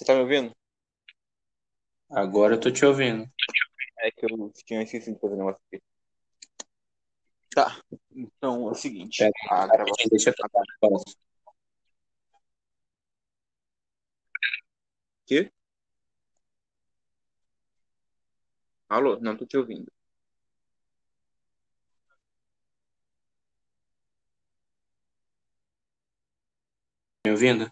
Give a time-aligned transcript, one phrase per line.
[0.00, 0.50] Você tá me ouvindo?
[2.10, 3.30] Agora eu tô te ouvindo.
[3.98, 5.82] É que eu tinha esquecido de fazer um negócio aqui.
[7.54, 7.78] Tá,
[8.10, 9.18] então é o seguinte.
[9.18, 10.08] Pera A gravação.
[10.10, 10.62] Deixa eu tocar.
[10.80, 11.04] Posso?
[15.26, 15.52] Quê?
[18.88, 19.20] Alô?
[19.20, 19.92] Não tô te ouvindo.
[27.26, 27.70] Me ouvindo?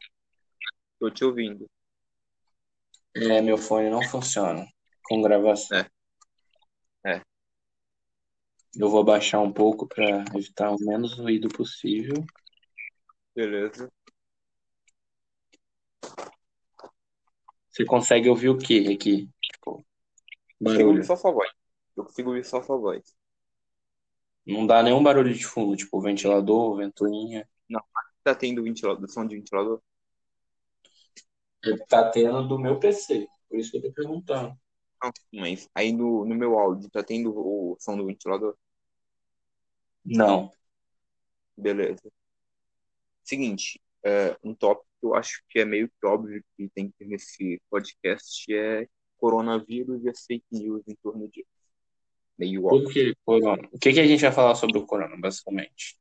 [1.00, 1.66] Tô te ouvindo.
[3.20, 4.66] É, meu fone não funciona
[5.04, 5.78] com gravação.
[5.78, 5.90] É.
[7.04, 7.22] É.
[8.76, 12.24] Eu vou baixar um pouco para evitar o menos ruído possível.
[13.34, 13.90] Beleza.
[17.68, 19.28] Você consegue ouvir o que aqui?
[19.40, 19.84] Tipo,
[20.58, 20.88] Consigo barulho.
[20.88, 21.50] ouvir só sua voz.
[21.96, 23.16] Eu consigo ouvir só sua voz.
[24.46, 27.48] Não dá nenhum barulho de fundo, tipo ventilador, ventoinha.
[28.22, 29.82] Tá tendo ventilador, som de ventilador?
[31.88, 34.56] Tá tendo do meu PC, por isso que eu tô perguntando.
[35.02, 38.56] Não, mas aí no, no meu áudio tá tendo o som do ventilador?
[40.04, 40.52] Não.
[41.56, 42.10] Beleza.
[43.22, 46.96] Seguinte, é, um tópico que eu acho que é meio que óbvio que tem que
[46.98, 51.48] ter nesse podcast é coronavírus e as fake news em torno disso.
[52.38, 52.84] Meio óbvio.
[52.84, 53.68] Por que corona?
[53.72, 55.98] O que que a gente vai falar sobre o corona, basicamente?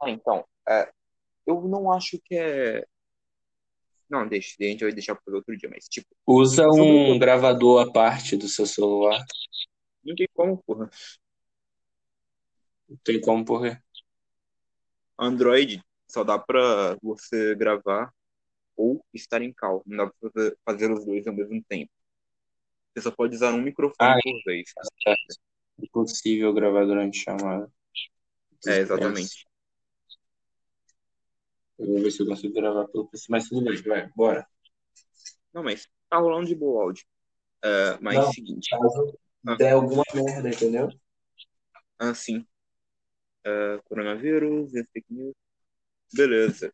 [0.00, 0.90] Ah, então, é,
[1.46, 2.86] eu não acho que é.
[4.10, 7.92] Não, deixa, a gente vai deixar para outro dia, mas tipo, Usa um gravador à
[7.92, 9.24] parte do seu celular.
[10.04, 10.90] não tem como, porra.
[12.88, 13.80] Não tem como correr.
[15.16, 18.12] Android só dá pra você gravar
[18.76, 19.82] ou estar em call.
[19.86, 21.92] Não dá pra fazer, fazer os dois ao mesmo tempo.
[22.92, 24.72] Você só pode usar um microfone Ah, por vez.
[25.06, 25.14] É
[25.78, 27.70] impossível gravar durante chamada.
[28.66, 29.46] É, exatamente.
[31.80, 34.46] Eu vou ver se eu consigo gravar pelo PC, mas tudo bem, vai, bora.
[35.50, 37.06] Não, mas tá rolando de boa o áudio.
[37.64, 38.32] É, mas Não.
[38.32, 39.54] seguinte, Caso Ah.
[39.56, 40.88] der alguma merda, entendeu?
[41.98, 42.46] assim,
[43.44, 45.34] é, coronavírus, e fake news,
[46.12, 46.72] beleza.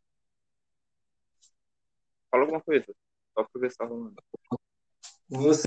[2.30, 2.86] Fala alguma coisa,
[3.32, 4.16] só pra ver se tá rolando.
[5.28, 5.66] Você.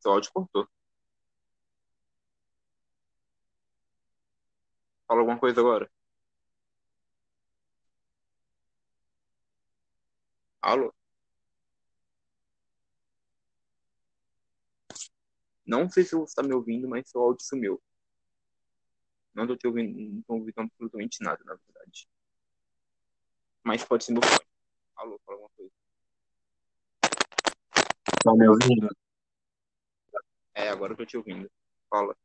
[0.00, 0.68] Seu áudio cortou.
[5.06, 5.88] Fala alguma coisa agora.
[10.62, 10.92] Alô?
[15.66, 17.80] Não sei se você está me ouvindo, mas seu áudio sumiu.
[19.34, 22.08] Não tô te ouvindo, não tô ouvindo absolutamente nada, na verdade.
[23.62, 24.40] Mas pode ser meu fone.
[24.96, 25.72] Alô, fala alguma coisa.
[28.24, 28.88] Tá me ouvindo?
[30.54, 31.48] É, agora eu tô te ouvindo.
[31.88, 32.16] Fala.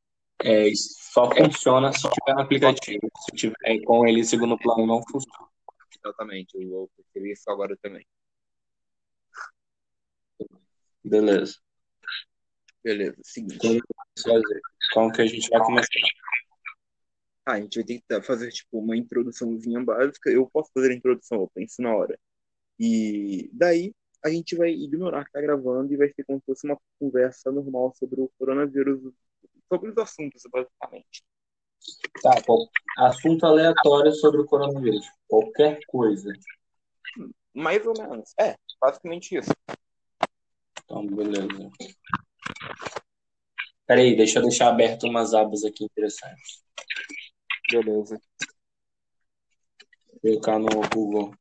[0.42, 3.08] É, só funciona se tiver no aplicativo.
[3.26, 5.50] Se tiver com ele segundo plano, não funciona.
[5.96, 8.06] Exatamente, eu vou perceber isso agora também.
[11.04, 11.58] Beleza.
[12.84, 13.60] Beleza, seguinte.
[13.60, 13.82] Como
[14.22, 14.62] fazer?
[14.94, 15.90] Como que a gente vai começar?
[17.46, 20.30] Ah, a gente vai tentar fazer, tipo, uma introduçãozinha básica.
[20.30, 22.18] Eu posso fazer a introdução, eu penso na hora.
[22.80, 23.94] E daí
[24.24, 27.52] a gente vai ignorar que tá gravando e vai ser como se fosse uma conversa
[27.52, 29.14] normal sobre o coronavírus,
[29.70, 31.24] sobre os assuntos, basicamente.
[32.22, 35.06] Tá, qual- assunto aleatório sobre o coronavírus.
[35.28, 36.32] Qualquer coisa.
[37.54, 38.34] Mais ou menos.
[38.40, 39.52] É, basicamente isso.
[40.84, 41.70] Então, beleza.
[43.86, 46.64] Peraí, deixa eu deixar aberto umas abas aqui interessantes.
[47.72, 48.20] Beleza.
[50.12, 51.36] Vou colocar no Google.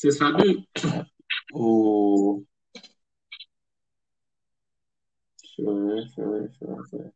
[0.00, 0.66] Você sabe
[1.52, 2.42] o.
[5.38, 7.12] Deixa eu ver, deixa eu ver,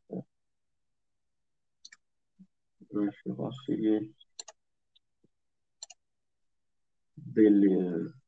[7.34, 8.23] deixa.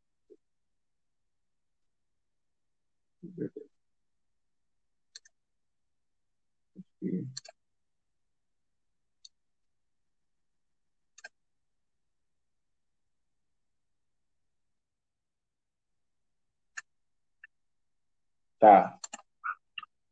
[18.66, 18.98] Tá,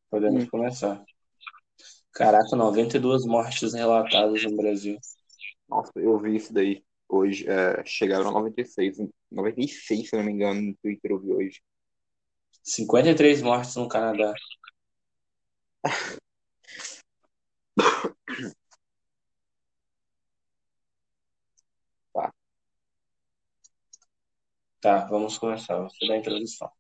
[0.09, 0.49] podemos Hum.
[0.49, 1.05] começar.
[2.13, 4.97] Caraca, 92 mortes relatadas no Brasil.
[5.69, 6.85] Nossa, eu vi isso daí.
[7.09, 8.99] Hoje é, chegaram a 96,
[9.29, 11.61] 96, se não me engano, no Twitter eu vi hoje.
[12.63, 14.33] 53 mortes no Canadá.
[22.13, 22.33] Tá.
[24.81, 25.77] Tá, vamos começar.
[25.81, 26.71] Você dá a introdução.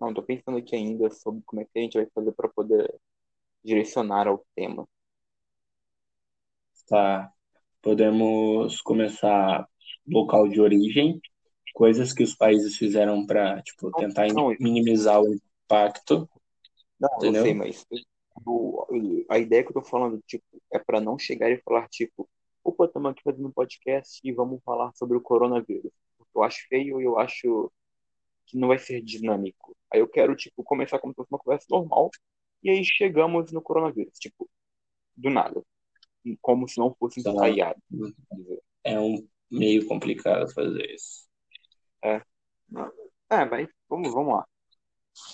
[0.00, 2.92] Não, tô pensando aqui ainda sobre como é que a gente vai fazer para poder
[3.64, 4.88] direcionar ao tema.
[6.88, 7.30] Tá.
[7.82, 9.66] Podemos começar
[10.06, 11.20] local de origem,
[11.74, 16.28] coisas que os países fizeram para, tipo, tentar Não, minimizar o impacto.
[16.98, 17.42] Não, eu Entendeu?
[17.42, 21.50] sei, mas eu- eu- a ideia que eu tô falando, tipo, é para não chegar
[21.50, 22.28] e falar, tipo,
[22.64, 25.92] opa, estamos aqui fazendo um podcast e vamos falar sobre o coronavírus.
[26.34, 27.72] Eu acho feio e eu acho
[28.48, 29.76] que não vai ser dinâmico.
[29.92, 32.10] Aí eu quero, tipo, começar como se fosse uma conversa normal
[32.62, 34.48] e aí chegamos no coronavírus, tipo,
[35.16, 35.62] do nada.
[36.40, 37.30] Como se não fosse Tá.
[37.30, 37.80] ensaiado.
[38.82, 41.28] É um meio complicado fazer isso.
[42.02, 44.46] É, vai, vamos, vamos lá.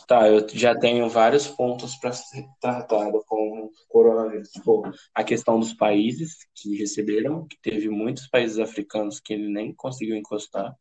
[0.06, 4.49] Tá, eu já tenho vários pontos para ser tratado com o coronavírus.
[4.50, 4.82] Tipo,
[5.14, 10.17] a questão dos países que receberam, que teve muitos países africanos que ele nem conseguiu
[10.17, 10.75] encostar.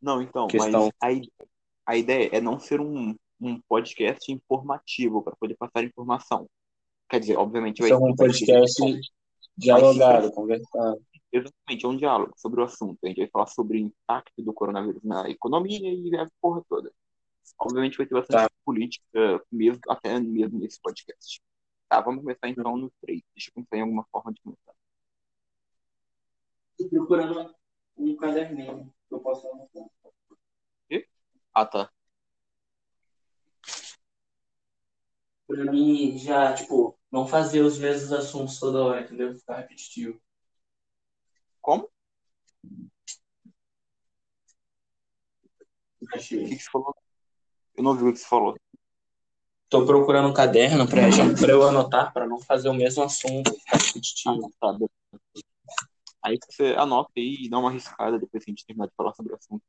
[0.00, 1.20] Não, então, Questão- mas
[1.86, 6.48] a, a ideia é não ser um, um podcast informativo para poder passar informação.
[7.08, 9.00] Quer dizer, obviamente vai Isso é um podcast
[9.56, 11.02] dialogado, conversando.
[11.32, 12.98] Exatamente, é um diálogo sobre o assunto.
[13.04, 16.92] A gente vai falar sobre o impacto do coronavírus na economia e a porra toda.
[17.58, 18.50] Obviamente vai ter bastante Tá.
[18.64, 21.40] política, mesmo, até mesmo nesse podcast.
[21.88, 23.22] Tá, vamos começar então no 3.
[23.34, 24.72] Deixa eu pensar em alguma forma de começar.
[26.78, 27.54] Tô procurando
[27.96, 29.84] um caderninho eu posso anotar.
[31.52, 31.90] Ah, tá.
[35.46, 39.34] Pra mim, já, tipo, não fazer os mesmos assuntos toda hora, entendeu?
[39.34, 40.20] Ficar repetitivo.
[41.60, 41.90] Como?
[46.00, 46.44] O Achei.
[46.44, 46.94] que que você falou?
[47.76, 48.56] Eu não vi o que você falou.
[49.68, 51.02] Tô procurando um caderno pra,
[51.38, 54.52] pra eu anotar, pra não fazer o mesmo assunto, ficar repetitivo.
[54.60, 54.78] Ah, tá.
[56.22, 59.32] Aí você anota e dá uma arriscada depois que a gente terminar de falar sobre
[59.32, 59.62] o assunto.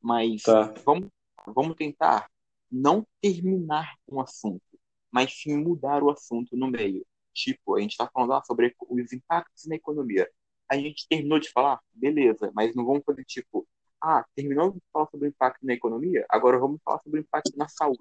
[0.00, 0.72] Mas Tá.
[0.84, 1.08] vamos,
[1.46, 2.28] vamos tentar
[2.70, 4.62] não terminar o assunto,
[5.10, 7.04] mas sim mudar o assunto no meio.
[7.32, 10.28] Tipo, a gente está falando ah, sobre os impactos na economia.
[10.68, 13.66] A gente terminou de falar, beleza, mas não vamos fazer tipo,
[14.02, 17.56] ah, terminou de falar sobre o impacto na economia, agora vamos falar sobre o impacto
[17.56, 17.98] na saúde.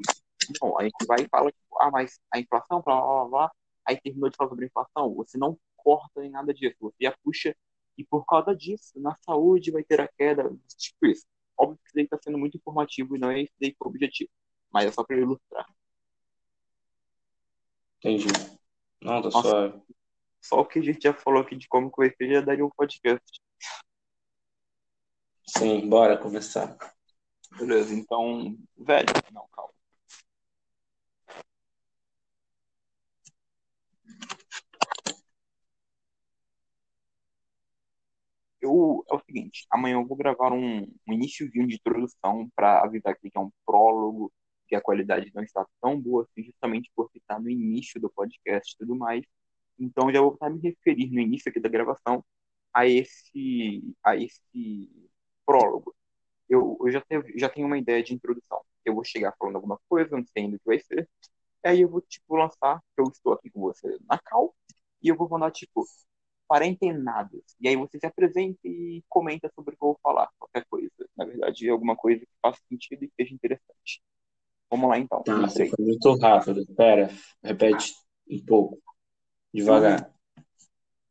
[0.61, 3.51] Não, a gente vai e fala, tipo, ah, mas a inflação, blá, blá, blá, blá,
[3.85, 7.15] aí terminou de falar sobre a inflação, você não corta nem nada disso, você já
[7.23, 7.55] puxa,
[7.95, 11.25] e por causa disso, na saúde vai ter a queda, tipo isso.
[11.55, 13.85] Óbvio que isso daí está sendo muito informativo e não é esse daí que é
[13.85, 14.31] o objetivo,
[14.71, 15.65] mas é só para ilustrar.
[17.99, 18.27] Entendi.
[19.01, 19.41] Não, tá Nossa.
[19.41, 19.81] suave.
[20.41, 22.65] Só o que a gente já falou aqui de como que vai ser já daria
[22.65, 23.41] um podcast.
[25.47, 26.77] Sim, bora conversar.
[27.57, 29.74] Beleza, então, velho, não, calma.
[38.65, 43.13] Eu, é o seguinte, amanhã eu vou gravar um, um iniciozinho de introdução para avisar
[43.13, 44.31] aqui que é um prólogo,
[44.67, 48.73] que a qualidade não está tão boa assim, justamente porque está no início do podcast
[48.73, 49.23] e tudo mais.
[49.79, 52.23] Então já vou estar me referir no início aqui da gravação
[52.73, 54.89] a esse, a esse
[55.45, 55.95] prólogo.
[56.49, 58.61] Eu, eu já, teve, já tenho uma ideia de introdução.
[58.85, 61.09] Eu vou chegar falando alguma coisa, não sei ainda o que vai ser.
[61.63, 64.55] Aí eu vou, tipo, lançar que eu estou aqui com você na cal,
[65.01, 65.85] e eu vou mandar, tipo,
[66.47, 67.55] quarentenados.
[67.59, 70.89] E aí você se apresenta e comenta sobre o que eu vou falar, qualquer coisa.
[71.15, 74.01] Na verdade, alguma coisa que faça sentido e seja interessante.
[74.69, 75.23] Vamos lá, então.
[75.23, 76.59] Tá, você foi muito rápido.
[76.61, 77.09] Espera,
[77.43, 77.93] repete
[78.29, 78.79] um pouco.
[79.53, 80.11] Devagar.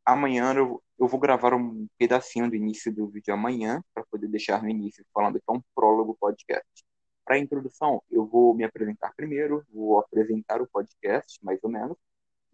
[0.05, 4.61] Amanhã eu, eu vou gravar um pedacinho do início do vídeo amanhã, para poder deixar
[4.61, 6.85] no início falando que é um prólogo podcast.
[7.25, 11.97] Para a introdução, eu vou me apresentar primeiro, vou apresentar o podcast, mais ou menos,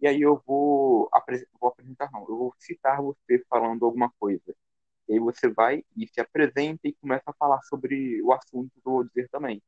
[0.02, 4.54] e aí eu vou, apres- vou apresentar, não, eu vou citar você falando alguma coisa.
[5.08, 8.78] E aí você vai e se apresenta e começa a falar sobre o assunto que
[8.88, 9.62] eu vou dizer também.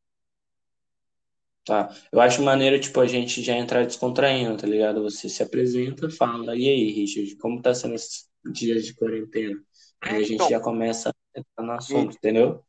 [1.64, 1.88] Tá.
[2.12, 5.03] Eu acho maneiro, tipo, a gente já entrar descontraindo, tá ligado?
[5.03, 9.59] Você se apresenta, fala, e aí, Richard, como tá sendo esses dias de quarentena?
[10.03, 10.49] Aí a gente Então.
[10.49, 12.62] já começa a entrar no assunto, entendeu?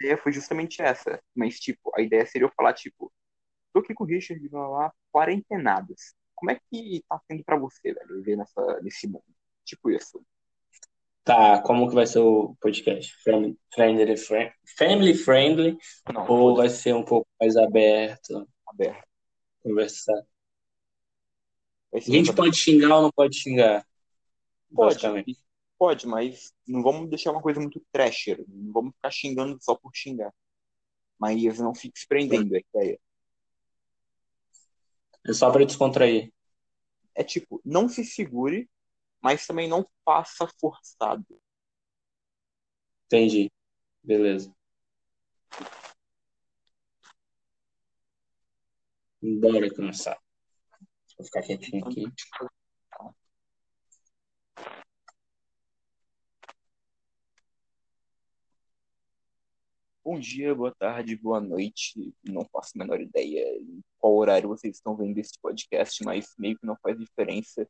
[0.00, 3.12] A ideia foi justamente essa, mas, tipo, a ideia seria eu falar, tipo,
[3.72, 6.14] tô aqui com o Richard, blá, quarentenados.
[6.34, 9.24] Como é que tá sendo pra você, velho, viver nessa, nesse mundo?
[9.64, 10.24] Tipo isso.
[11.22, 13.14] Tá, como que vai ser o podcast?
[13.22, 15.78] Friendly, fri- family friendly
[16.12, 19.08] Não, ou vai ser um pouco mais aberto, aberto.
[19.62, 20.22] conversar?
[21.94, 23.86] A gente pode xingar ou não pode xingar?
[24.74, 25.00] Pode,
[25.78, 28.44] Pode, mas não vamos deixar uma coisa muito trasher.
[28.48, 30.32] Não vamos ficar xingando só por xingar.
[31.18, 33.00] Mas não fique se prendendo, é a ideia.
[35.26, 36.32] É só para descontrair.
[37.14, 38.68] É tipo, não se segure,
[39.22, 41.40] mas também não faça forçado.
[43.06, 43.50] Entendi.
[44.02, 44.54] Beleza.
[49.22, 50.18] Bora começar.
[51.16, 52.04] Vou ficar quietinho aqui.
[60.04, 62.14] Bom dia, boa tarde, boa noite.
[62.22, 63.42] Não faço a menor ideia
[64.04, 67.66] qual horário vocês estão vendo esse podcast, mas meio que não faz diferença.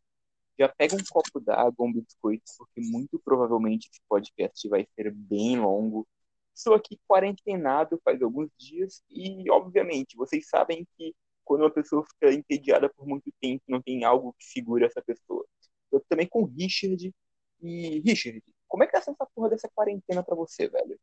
[0.58, 5.60] Já pega um copo d'água, um biscoito, porque muito provavelmente esse podcast vai ser bem
[5.60, 6.04] longo.
[6.52, 11.14] Estou aqui quarentenado faz alguns dias e, obviamente, vocês sabem que
[11.44, 15.46] quando uma pessoa fica entediada por muito tempo, não tem algo que segure essa pessoa.
[15.92, 17.14] Eu também com o Richard.
[17.62, 20.98] E, Richard, como é que é essa porra dessa quarentena pra você, velho?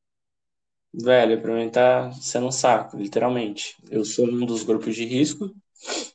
[0.93, 3.75] Velho, pra mim tá sendo um saco, literalmente.
[3.89, 5.50] Eu sou um dos grupos de risco.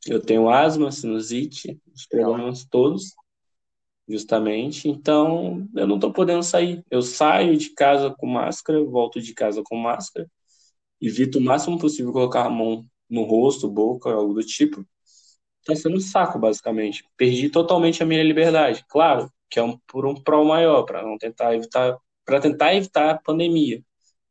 [0.07, 3.15] Eu tenho asma, sinusite, os problemas todos,
[4.09, 4.89] justamente.
[4.89, 6.85] Então, eu não tô podendo sair.
[6.91, 10.31] Eu saio de casa com máscara, volto de casa com máscara,
[11.01, 14.87] evito o máximo possível colocar a mão no rosto, boca, algo do tipo.
[15.67, 17.05] Tá sendo um saco, basicamente.
[17.17, 18.85] Perdi totalmente a minha liberdade.
[18.89, 23.11] Claro, que é um, por um prol maior, para não tentar evitar, para tentar evitar
[23.11, 23.83] a pandemia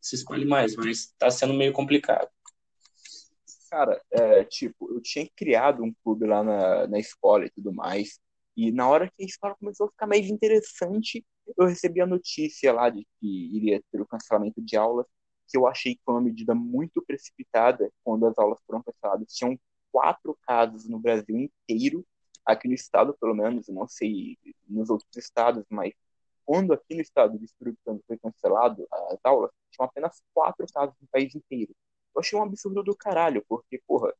[0.06, 2.30] se espalhe mais, mas está sendo meio complicado.
[3.72, 8.20] Cara, é, tipo, eu tinha criado um clube lá na, na escola e tudo mais,
[8.56, 11.26] e na hora que a escola começou a ficar mais interessante,
[11.58, 15.08] eu recebi a notícia lá de que iria ter o cancelamento de aulas,
[15.48, 19.34] que eu achei que foi uma medida muito precipitada quando as aulas foram canceladas.
[19.34, 19.60] Tinham
[19.92, 22.06] quatro casos no Brasil inteiro,
[22.46, 24.38] aqui no estado, pelo menos, não sei
[24.70, 25.94] nos outros estados, mas
[26.46, 30.96] quando aqui no estado do Espírito Santo foi cancelado as aulas, tinham apenas quatro casos
[31.02, 31.76] no país inteiro.
[32.16, 34.14] Eu achei um absurdo do caralho, porque, porra,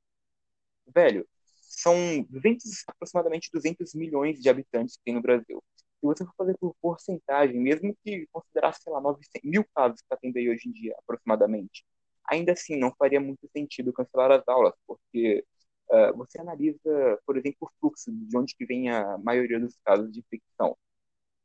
[0.88, 1.28] velho,
[1.62, 1.96] são
[2.30, 5.64] 200, aproximadamente 200 milhões de habitantes que tem no Brasil.
[6.00, 10.06] Se você for fazer por porcentagem, mesmo que considerasse, sei lá, 900 mil casos que
[10.06, 11.86] está tendo aí hoje em dia, aproximadamente,
[12.30, 15.44] ainda assim não faria muito sentido cancelar as aulas, porque
[15.90, 20.12] uh, você analisa, por exemplo, o fluxo de onde que vem a maioria dos casos
[20.12, 20.78] de infecção.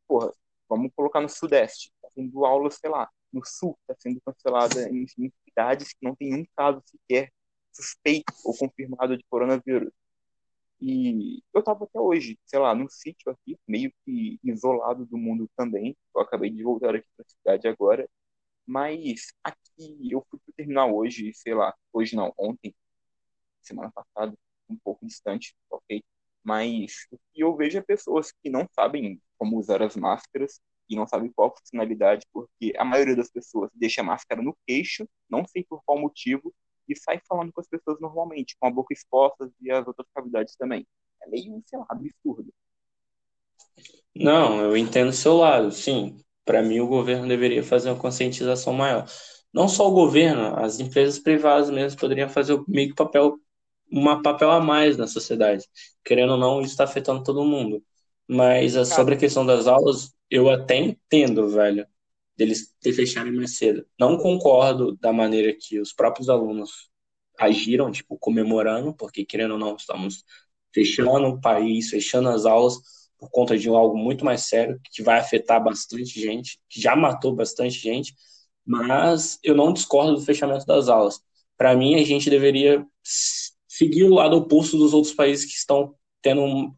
[0.08, 0.32] Porra,
[0.70, 5.04] Vamos colocar no Sudeste, está tendo aulas, sei lá, no Sul está sendo cancelada em,
[5.18, 7.32] em cidades que não tem um caso sequer
[7.72, 9.92] suspeito ou confirmado de coronavírus.
[10.80, 15.50] E eu estava até hoje, sei lá, num sítio aqui, meio que isolado do mundo
[15.56, 15.96] também.
[16.14, 18.08] Eu acabei de voltar aqui para a cidade agora.
[18.66, 22.74] Mas aqui eu fui para o terminal hoje, sei lá, hoje não, ontem,
[23.62, 24.36] semana passada,
[24.68, 26.02] um pouco distante, ok?
[26.42, 30.94] Mas o que eu vejo é pessoas que não sabem como usar as máscaras e
[30.94, 35.46] não sabem qual funcionalidade, porque a maioria das pessoas deixa a máscara no queixo, não
[35.46, 36.52] sei por qual motivo,
[36.86, 40.54] e sai falando com as pessoas normalmente, com a boca exposta e as outras cavidades
[40.56, 40.86] também.
[41.22, 42.52] É meio, sei lá, absurdo.
[44.14, 46.22] Não, eu entendo o seu lado, sim.
[46.44, 49.06] Para mim, o governo deveria fazer uma conscientização maior.
[49.52, 53.38] Não só o governo, as empresas privadas mesmo poderiam fazer meio que papel
[53.92, 55.64] um papel a mais na sociedade.
[56.04, 57.82] Querendo ou não, isso está afetando todo mundo.
[58.32, 61.84] Mas a, sobre a questão das aulas, eu até entendo, velho,
[62.36, 63.84] deles ter fecharem mais cedo.
[63.98, 66.88] Não concordo da maneira que os próprios alunos
[67.36, 70.22] agiram, tipo, comemorando, porque querendo ou não, estamos
[70.72, 72.76] fechando o país, fechando as aulas
[73.18, 77.34] por conta de algo muito mais sério, que vai afetar bastante gente, que já matou
[77.34, 78.14] bastante gente,
[78.64, 81.20] mas eu não discordo do fechamento das aulas.
[81.58, 82.86] Para mim, a gente deveria
[83.66, 86.72] seguir o lado oposto dos outros países que estão tendo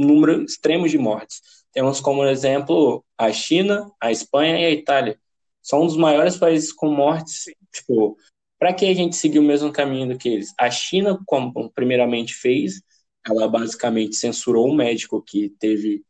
[0.00, 1.40] número extremo de mortes.
[1.72, 5.18] Temos como exemplo a China, a Espanha e a Itália.
[5.62, 7.44] São um dos maiores países com mortes.
[7.72, 8.16] Tipo,
[8.58, 10.52] para que a gente seguir o mesmo caminho do que eles?
[10.58, 12.82] A China, como primeiramente fez,
[13.26, 16.02] ela basicamente censurou um médico que teve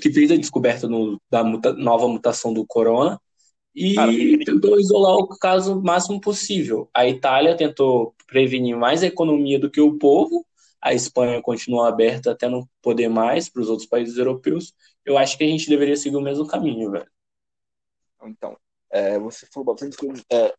[0.00, 3.20] que fez a descoberta no, da muta, nova mutação do corona
[3.74, 4.12] e Cara,
[4.44, 6.88] tentou isolar o caso o máximo possível.
[6.94, 10.46] A Itália tentou prevenir mais a economia do que o povo,
[10.82, 14.74] a Espanha continua aberta até não poder mais para os outros países europeus.
[15.04, 17.10] Eu acho que a gente deveria seguir o mesmo caminho, velho.
[18.24, 18.56] Então,
[18.90, 20.24] é, você falou bastante coisa.
[20.30, 20.52] É.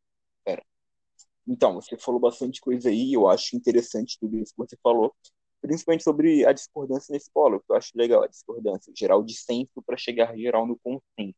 [1.47, 5.13] Então, você falou bastante coisa aí, eu acho interessante tudo isso que você falou,
[5.61, 9.97] principalmente sobre a discordância na escola, que eu acho legal, a discordância, geral dissenso para
[9.97, 11.35] chegar geral no consenso.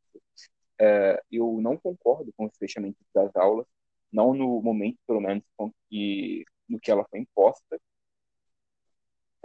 [0.79, 3.65] É, eu não concordo com os fechamentos das aulas,
[4.11, 7.79] não no momento, pelo menos, com que, no que ela foi imposta.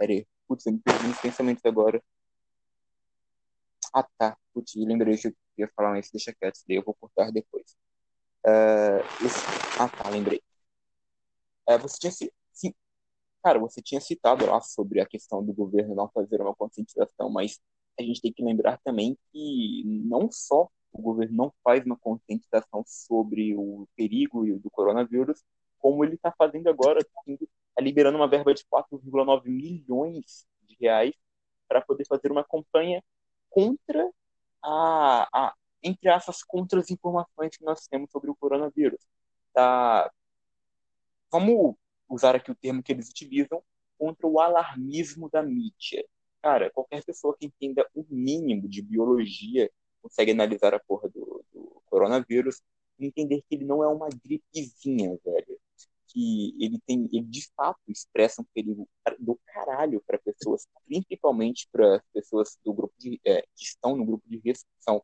[0.01, 2.03] Peraí, putz, eu me perdi nos pensamentos agora.
[3.93, 4.35] Ah, tá.
[4.51, 7.77] Putz, lembrei que eu ia falar, mas deixa quieto, daí eu vou cortar depois.
[8.43, 9.39] Uh, esse...
[9.79, 10.41] Ah, tá, lembrei.
[11.69, 12.11] Uh, você tinha
[12.51, 12.73] sim,
[13.43, 17.59] cara, você tinha citado lá sobre a questão do governo não fazer uma conscientização, mas
[17.99, 22.83] a gente tem que lembrar também que não só o governo não faz uma conscientização
[22.87, 25.43] sobre o perigo do coronavírus,
[25.77, 27.05] como ele está fazendo agora,
[27.79, 31.13] liberando uma verba de 4,9 milhões de reais
[31.67, 33.03] para poder fazer uma campanha
[33.49, 34.09] contra
[34.61, 39.01] a, a entre essas contra as informações que nós temos sobre o coronavírus.
[39.53, 40.11] Tá?
[41.31, 41.75] Vamos
[42.09, 43.63] usar aqui o termo que eles utilizam
[43.97, 46.05] contra o alarmismo da mídia.
[46.41, 49.69] Cara, qualquer pessoa que entenda o mínimo de biologia
[50.01, 52.61] consegue analisar a porra do, do coronavírus
[52.99, 55.59] e entender que ele não é uma gripezinha, velho.
[56.11, 58.87] Que ele tem, ele de fato expressa um perigo
[59.19, 64.27] do caralho para pessoas, principalmente para pessoas do grupo de, é, que estão no grupo
[64.27, 65.01] de risco, são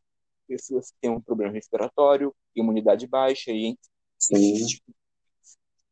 [0.47, 3.77] pessoas que têm um problema respiratório, imunidade baixa e
[4.19, 4.65] Sim.
[4.65, 4.93] Tipo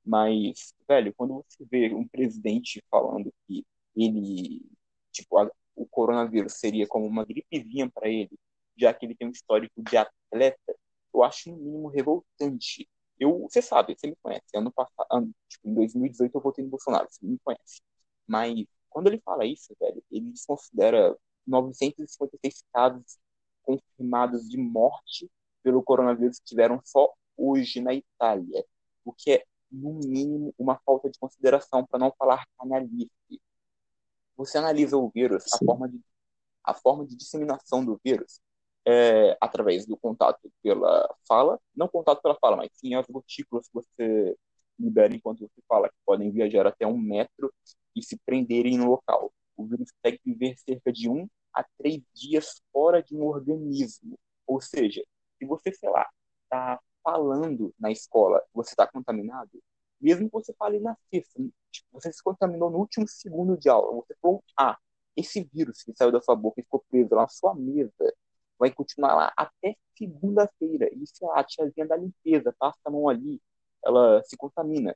[0.06, 4.62] mas, velho, quando você vê um presidente falando que ele,
[5.12, 8.30] tipo, a, o coronavírus seria como uma gripezinha para ele,
[8.78, 10.76] já que ele tem um histórico de atleta,
[11.14, 12.88] eu acho no mínimo revoltante.
[13.20, 14.46] Eu, você sabe, você me conhece.
[14.56, 17.82] Ano passado, tipo, em 2018 eu votei no Bolsonaro, você me conhece.
[18.28, 23.18] Mas quando ele fala isso, velho, ele desconsidera 956 casos
[23.64, 25.30] confirmados de morte
[25.64, 28.66] pelo coronavírus que tiveram só hoje na Itália,
[29.04, 33.12] o que é no mínimo, uma falta de consideração, para não falar canalice.
[34.38, 36.00] Você analisa o vírus, a forma, de,
[36.64, 38.40] a forma de disseminação do vírus,
[38.86, 43.74] é, através do contato pela fala, não contato pela fala, mas sim as gotículas que
[43.74, 44.38] você
[44.80, 47.52] libera enquanto você fala, que podem viajar até um metro
[47.96, 49.34] e se prenderem no local.
[49.58, 54.20] O vírus consegue viver cerca de um a três dias fora de um organismo.
[54.46, 55.04] Ou seja,
[55.38, 56.08] se você, sei lá,
[56.44, 59.52] está falando na escola, você está contaminado,
[60.00, 63.94] mesmo que você fale na sexta, tipo, você se contaminou no último segundo de aula,
[63.96, 64.78] você falou, ah,
[65.16, 68.14] esse vírus que saiu da sua boca e ficou preso na sua mesa,
[68.60, 70.90] vai continuar lá até segunda-feira.
[70.94, 73.42] E se a tiazinha da limpeza passa a mão ali,
[73.84, 74.96] ela se contamina.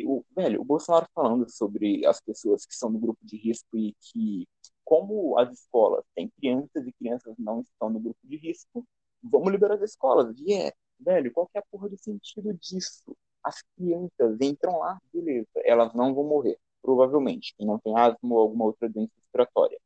[0.00, 3.94] O, velho, o Bolsonaro falando sobre as pessoas que são no grupo de risco e
[4.00, 4.46] que,
[4.84, 8.86] como as escolas têm crianças e crianças não estão no grupo de risco,
[9.22, 10.34] vamos liberar as escolas.
[10.38, 13.16] E é, Velho, qual que é a porra do sentido disso?
[13.42, 17.54] As crianças entram lá, beleza, elas não vão morrer, provavelmente.
[17.56, 19.78] Quem não tem asma ou alguma outra doença respiratória.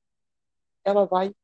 [0.85, 1.35] Ela vai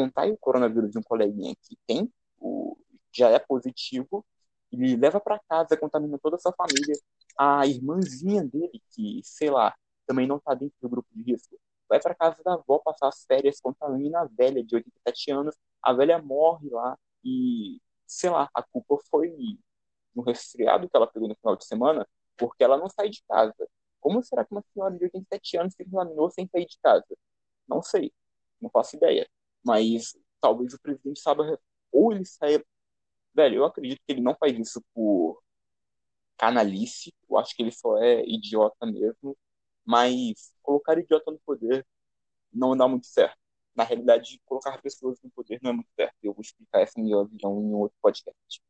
[0.00, 2.76] se contar o coronavírus de um coleguinha que tem, o,
[3.12, 4.24] já é positivo,
[4.72, 6.94] e leva para casa, contamina toda a sua família.
[7.38, 9.74] A irmãzinha dele, que, sei lá,
[10.06, 11.58] também não tá dentro do grupo de risco,
[11.88, 15.92] vai para casa da avó passar as férias, contamina a velha de 87 anos, a
[15.92, 19.30] velha morre lá e sei lá, a culpa foi
[20.14, 22.06] no resfriado que ela pegou no final de semana,
[22.36, 23.54] porque ela não sai de casa.
[24.00, 27.06] Como será que uma senhora de 87 anos se contaminou sem sair de casa?
[27.68, 28.12] Não sei,
[28.60, 29.28] não faço ideia.
[29.68, 31.58] Mas talvez o presidente saiba,
[31.92, 32.64] ou ele saia.
[33.34, 35.42] Velho, eu acredito que ele não faz isso por
[36.38, 39.36] canalice, eu acho que ele só é idiota mesmo.
[39.84, 41.86] Mas colocar idiota no poder
[42.52, 43.38] não dá muito certo
[43.78, 46.16] na realidade, colocar pessoas no poder não é muito certo.
[46.20, 48.60] Eu vou explicar essa minha visão em outro podcast.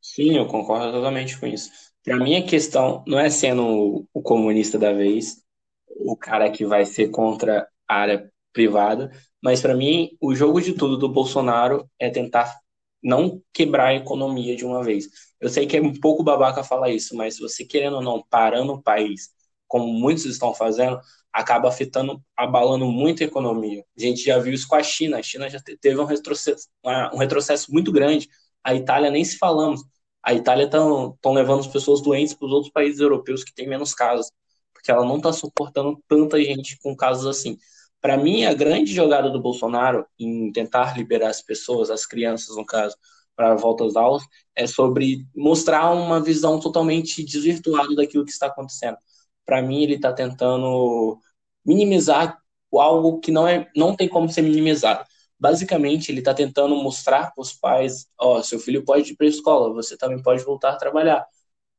[0.00, 1.68] Sim, eu concordo totalmente com isso.
[2.04, 5.44] Para mim, a questão não é sendo o comunista da vez,
[5.88, 9.10] o cara que vai ser contra a área privada,
[9.42, 12.58] mas para mim, o jogo de tudo do Bolsonaro é tentar
[13.02, 15.06] não quebrar a economia de uma vez.
[15.40, 18.74] Eu sei que é um pouco babaca falar isso, mas você querendo ou não, parando
[18.74, 19.30] o país,
[19.66, 21.00] como muitos estão fazendo,
[21.32, 23.84] acaba afetando, abalando muito a economia.
[23.96, 25.18] A gente já viu isso com a China.
[25.18, 28.28] A China já teve um retrocesso, um retrocesso muito grande.
[28.62, 29.82] A Itália nem se falamos.
[30.22, 33.94] A Itália estão levando as pessoas doentes para os outros países europeus que têm menos
[33.94, 34.30] casos,
[34.72, 37.56] porque ela não está suportando tanta gente com casos assim.
[38.02, 42.66] Para mim, a grande jogada do Bolsonaro em tentar liberar as pessoas, as crianças no
[42.66, 42.96] caso,
[43.34, 48.48] para a volta às aulas, é sobre mostrar uma visão totalmente desvirtuada daquilo que está
[48.48, 48.98] acontecendo
[49.44, 51.18] para mim ele está tentando
[51.64, 52.38] minimizar
[52.72, 55.04] algo que não é não tem como ser minimizado.
[55.38, 59.26] Basicamente, ele está tentando mostrar para os pais, ó, oh, seu filho pode ir para
[59.26, 61.26] a escola, você também pode voltar a trabalhar.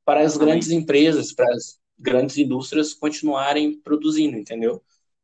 [0.06, 4.84] Para as grandes empresas, para as grandes indústrias continuarem produzindo, entendeu?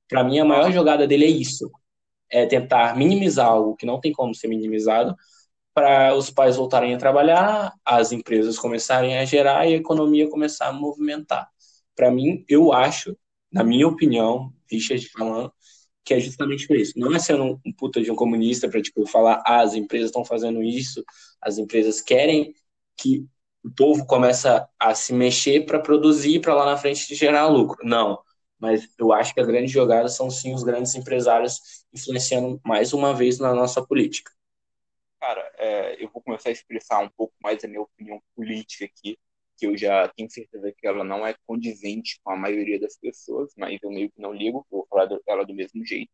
[0.10, 1.72] Para mim, a maior jogada dele é isso.
[2.30, 5.16] É tentar minimizar algo que não tem como ser minimizado,
[5.74, 10.68] para os pais voltarem a trabalhar, as empresas começarem a gerar e a economia começar
[10.68, 11.50] a movimentar
[12.00, 13.14] para mim, eu acho,
[13.52, 15.52] na minha opinião, Richard falando,
[16.06, 16.94] que é justamente por isso.
[16.96, 20.24] Não é sendo um puta de um comunista para tipo falar, ah, as empresas estão
[20.24, 21.04] fazendo isso,
[21.42, 22.54] as empresas querem
[22.96, 23.26] que
[23.62, 27.78] o povo começa a se mexer para produzir para lá na frente gerar lucro.
[27.84, 28.18] Não.
[28.60, 33.14] Mas eu acho que a grande jogada são sim os grandes empresários influenciando mais uma
[33.14, 34.32] vez na nossa política.
[35.20, 39.18] Cara, é, eu vou começar a expressar um pouco mais a minha opinião política aqui,
[39.58, 43.54] que eu já tenho certeza que ela não é condizente com a maioria das pessoas,
[43.58, 46.10] mas eu meio que não ligo, vou falar dela do mesmo jeito.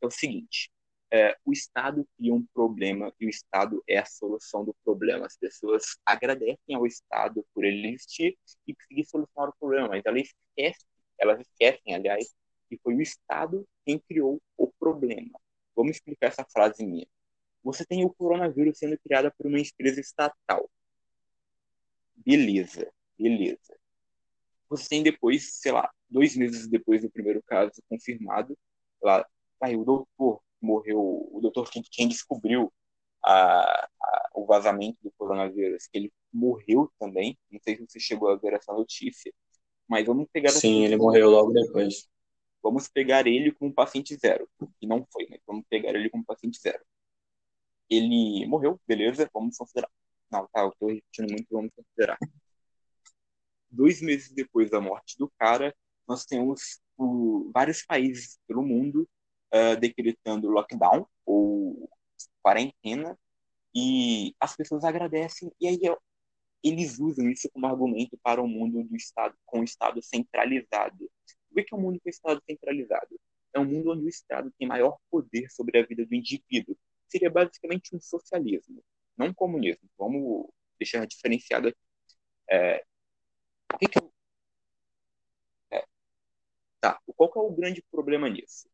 [0.00, 0.70] É o seguinte:
[1.12, 5.26] é, o Estado cria um problema e o Estado é a solução do problema.
[5.26, 10.22] As pessoas agradecem ao Estado por ele existir e conseguir solucionar o problema, mas elas
[10.22, 12.34] esquecem, elas esquecem, aliás,
[12.68, 15.38] que foi o Estado quem criou o problema.
[15.74, 17.06] Vamos explicar essa frase minha.
[17.62, 20.70] Você tem o coronavírus sendo criado por uma empresa estatal.
[22.14, 23.76] Beleza, beleza.
[24.68, 28.56] Você tem depois, sei lá, dois meses depois do primeiro caso confirmado,
[29.00, 29.26] lá,
[29.60, 32.72] aí o doutor morreu, o doutor quem, quem descobriu
[33.24, 37.38] a, a, o vazamento do coronavírus, que ele morreu também.
[37.50, 39.32] Não sei se você chegou a ver essa notícia,
[39.88, 40.50] mas vamos pegar.
[40.50, 42.08] Sim, ele morreu logo depois.
[42.62, 44.48] Vamos pegar ele como paciente zero,
[44.80, 46.84] que não foi, mas vamos pegar ele como paciente zero.
[47.88, 49.90] Ele morreu, beleza, vamos considerar.
[50.30, 52.18] Não, tá, eu tô repetindo muito, vamos considerar.
[53.70, 55.74] Dois meses depois da morte do cara,
[56.08, 59.08] nós temos o, vários países pelo mundo
[59.54, 61.88] uh, decretando lockdown ou
[62.42, 63.18] quarentena
[63.74, 65.78] e as pessoas agradecem e aí
[66.68, 71.10] eles usam isso como argumento para o mundo do Estado com o Estado centralizado.
[71.50, 73.20] O que é um mundo com o Estado centralizado?
[73.54, 76.76] É um mundo onde o Estado tem maior poder sobre a vida do indivíduo.
[77.08, 78.82] Seria basicamente um socialismo,
[79.16, 79.88] não um comunismo.
[79.96, 81.78] Vamos deixar diferenciado aqui.
[82.50, 82.84] É,
[83.72, 83.98] o que, que
[85.70, 85.84] é,
[86.80, 88.68] tá, qual que é o grande problema nisso?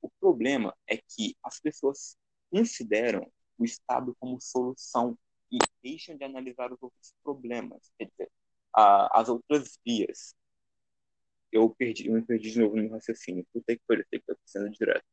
[0.00, 2.16] O problema é que as pessoas
[2.50, 5.18] consideram o Estado como solução
[5.50, 8.30] e deixam de analisar os outros problemas, quer dizer,
[8.74, 10.34] a, as outras vias.
[11.50, 13.46] Eu perdi, eu me perdi de novo no raciocínio.
[13.52, 15.04] Puta que pariu, sei que tá sendo direto.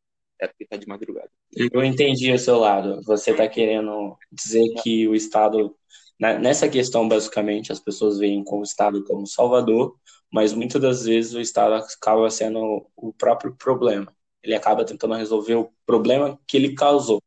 [0.41, 1.31] É porque tá de madrugada.
[1.71, 3.01] Eu entendi o seu lado.
[3.03, 5.73] Você tá querendo dizer que o Estado,
[6.19, 9.97] né, nessa questão, basicamente, as pessoas veem como Estado como salvador,
[10.29, 14.13] mas muitas das vezes o Estado acaba sendo o próprio problema
[14.45, 17.21] ele acaba tentando resolver o problema que ele causou.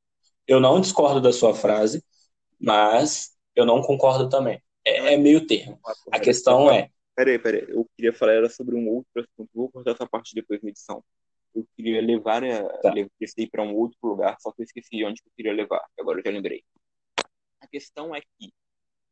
[0.46, 2.02] Eu não discordo da sua frase,
[2.60, 4.62] mas eu não concordo também.
[4.84, 5.78] É, é meio termo.
[6.12, 6.90] A questão é.
[7.14, 7.66] Peraí, peraí.
[7.68, 9.50] Eu queria falar era sobre um outro assunto.
[9.54, 11.02] Vou cortar essa parte depois na edição.
[11.54, 12.94] Eu queria levar a, tá.
[13.20, 15.84] esse para um outro lugar, só que eu esqueci onde eu queria levar.
[15.98, 16.62] Agora eu já lembrei.
[17.60, 18.52] A questão é que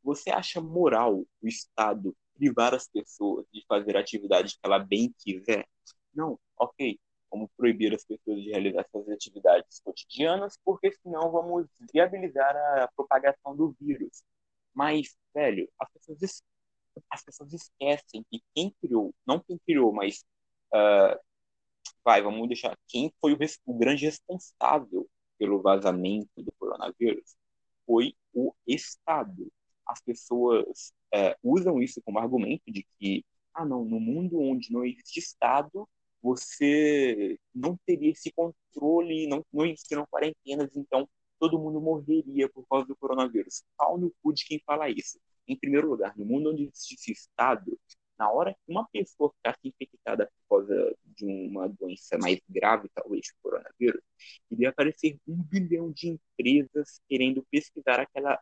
[0.02, 5.12] você acha moral o Estado privar as pessoas de fazer a atividade que ela bem
[5.18, 5.66] quiser?
[6.14, 12.56] Não, ok como proibir as pessoas de realizar suas atividades cotidianas, porque senão vamos viabilizar
[12.56, 14.22] a propagação do vírus.
[14.74, 16.42] Mas, velho, as pessoas,
[17.10, 20.24] as pessoas esquecem que quem criou, não quem criou, mas
[20.74, 21.18] uh,
[22.04, 25.08] vai, vamos deixar quem foi o, o grande responsável
[25.38, 27.36] pelo vazamento do coronavírus
[27.86, 29.50] foi o Estado.
[29.86, 34.84] As pessoas uh, usam isso como argumento de que, ah, não, no mundo onde não
[34.84, 35.88] existe Estado,
[36.26, 41.08] você não teria esse controle, não, não existiram quarentenas, então
[41.38, 43.62] todo mundo morreria por causa do coronavírus.
[43.76, 45.20] Pau no cu de quem fala isso.
[45.46, 47.78] Em primeiro lugar, no mundo onde existe Estado,
[48.18, 53.28] na hora que uma pessoa ficasse infectada por causa de uma doença mais grave, talvez
[53.28, 54.02] o coronavírus,
[54.50, 58.40] iria aparecer um bilhão de empresas querendo pesquisar aquela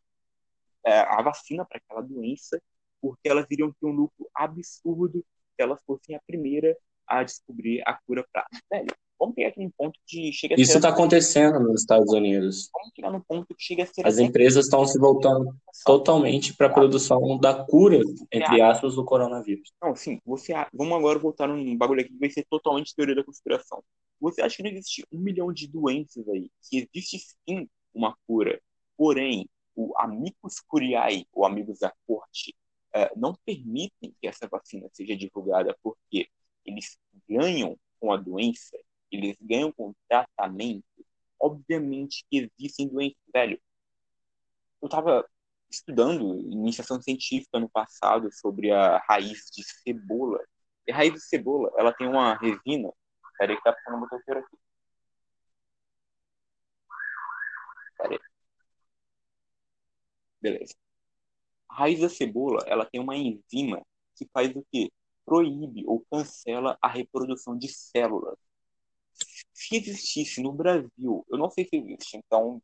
[0.86, 2.62] é, a vacina para aquela doença,
[3.00, 6.74] porque elas iriam ter um lucro absurdo se elas fossem a primeira
[7.06, 8.46] a descobrir a cura para.
[8.70, 12.70] Velho, vamos pegar aqui um ponto que chega a Isso está acontecendo nos Estados Unidos.
[12.72, 14.06] Vamos chegar no ponto que chega a ser.
[14.06, 18.00] As empresas estão se voltando totalmente para a produção da cura,
[18.32, 19.72] entre aspas, do coronavírus.
[19.82, 20.20] Não, sim.
[20.24, 23.82] Você, vamos agora voltar num bagulho aqui que vai ser totalmente teoria da conspiração.
[24.20, 26.50] Você acha que não existe um milhão de doenças aí?
[26.70, 28.60] Que existe sim uma cura.
[28.96, 32.54] Porém, o Amicus Curiae, ou Amigos da Corte,
[32.94, 36.28] eh, não permitem que essa vacina seja divulgada porque
[36.64, 36.98] eles
[37.28, 38.76] ganham com a doença,
[39.10, 40.84] eles ganham com o tratamento,
[41.40, 43.60] obviamente que existem doenças, velho.
[44.82, 45.28] Eu estava
[45.70, 50.40] estudando iniciação científica no passado sobre a raiz de cebola.
[50.86, 52.92] E a raiz de cebola, ela tem uma resina.
[53.38, 54.56] Peraí que tá ficando muito aqui.
[57.98, 58.18] Peraí.
[60.40, 60.74] Beleza.
[61.68, 63.84] A raiz da cebola, ela tem uma enzima
[64.16, 64.90] que faz o quê?
[65.24, 68.38] Proíbe ou cancela a reprodução de células.
[69.52, 72.60] se existisse no Brasil, eu não sei se existe, então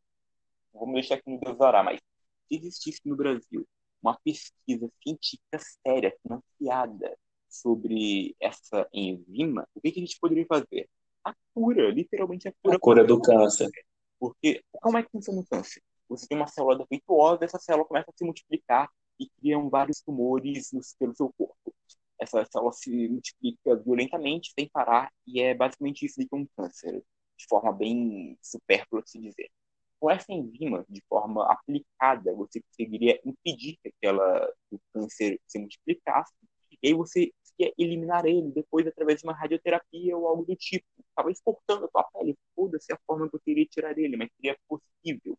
[0.73, 2.01] vamos deixar aqui no Deusará, mas
[2.49, 3.66] se existisse no Brasil
[4.03, 7.16] uma pesquisa científica séria, financiada
[7.49, 10.88] sobre essa enzima, o que, que a gente poderia fazer?
[11.25, 12.77] A cura, literalmente a cura.
[12.77, 13.70] A cura do câncer.
[14.18, 15.83] Porque como é que funciona o câncer?
[16.09, 20.73] Você tem uma célula defeituosa, essa célula começa a se multiplicar e criam vários tumores
[20.73, 21.75] no, pelo seu corpo.
[22.20, 27.02] Essa célula se multiplica violentamente, sem parar, e é basicamente isso que é um câncer,
[27.37, 29.50] de forma bem supérflua, se dizer.
[29.98, 36.35] Com essa enzima, de forma aplicada, você conseguiria impedir que aquela, o câncer se multiplicasse,
[36.83, 40.87] e aí você ia eliminar ele depois através de uma radioterapia ou algo do tipo.
[41.14, 44.56] Talvez cortando a tua pele, foda-se a forma que eu queria tirar ele, mas seria
[44.68, 45.38] possível.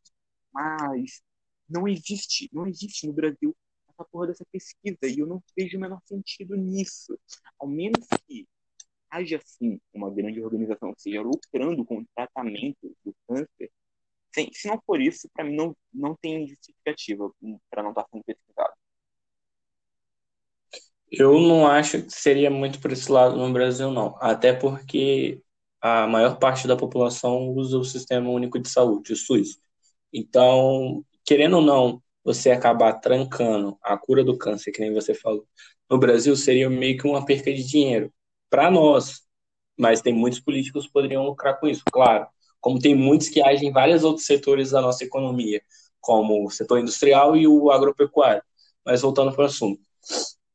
[0.53, 1.21] Mas
[1.69, 3.55] não existe, não existe no Brasil
[4.01, 7.17] essa porra dessa pesquisa e eu não vejo o menor sentido nisso.
[7.59, 8.47] Ao menos que
[9.09, 13.71] haja sim uma grande organização que seja lucrando com o tratamento do câncer.
[14.53, 17.29] Se não for isso, para mim não, não tem justificativa
[17.69, 18.73] para não estar tá sendo pesquisado.
[21.11, 24.15] Eu não acho que seria muito por esse lado no Brasil, não.
[24.21, 25.43] Até porque
[25.81, 29.59] a maior parte da população usa o Sistema Único de Saúde, o SUS.
[30.13, 35.45] Então, querendo ou não, você acabar trancando a cura do câncer, que nem você falou,
[35.89, 38.13] no Brasil seria meio que uma perca de dinheiro
[38.49, 39.21] para nós.
[39.77, 42.27] Mas tem muitos políticos que poderiam lucrar com isso, claro.
[42.59, 45.61] Como tem muitos que agem em vários outros setores da nossa economia,
[45.99, 48.43] como o setor industrial e o agropecuário.
[48.85, 49.81] Mas voltando para o assunto.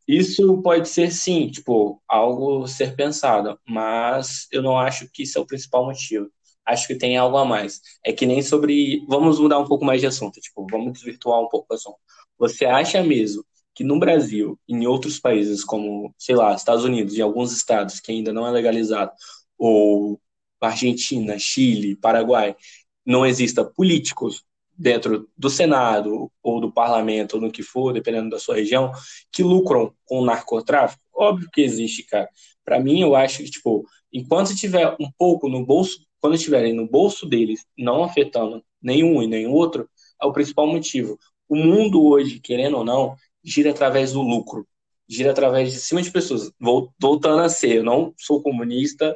[0.07, 5.41] Isso pode ser sim, tipo, algo ser pensado, mas eu não acho que isso é
[5.41, 6.31] o principal motivo
[6.67, 7.81] acho que tem algo a mais.
[8.05, 9.05] É que nem sobre.
[9.09, 11.99] Vamos mudar um pouco mais de assunto, tipo, vamos desvirtuar um pouco o assunto.
[12.39, 17.21] Você acha mesmo que no Brasil, em outros países como, sei lá, Estados Unidos, em
[17.21, 19.13] alguns estados que ainda não é legalizado,
[19.59, 20.21] ou
[20.61, 22.57] Argentina, Chile, Paraguai,
[23.05, 24.43] não exista políticos
[24.77, 28.93] dentro do Senado ou do parlamento, ou no que for, dependendo da sua região,
[29.33, 31.03] que lucram com o narcotráfico?
[31.15, 32.29] Óbvio que existe, cara.
[32.65, 36.89] Para mim, eu acho que, tipo, enquanto tiver um pouco no bolso quando estiverem no
[36.89, 39.89] bolso deles, não afetando nenhum e nem outro,
[40.21, 41.19] é o principal motivo.
[41.49, 44.67] O mundo hoje, querendo ou não, gira através do lucro,
[45.09, 46.51] gira através de cima de pessoas.
[46.99, 49.15] Voltando a ser, eu não sou comunista,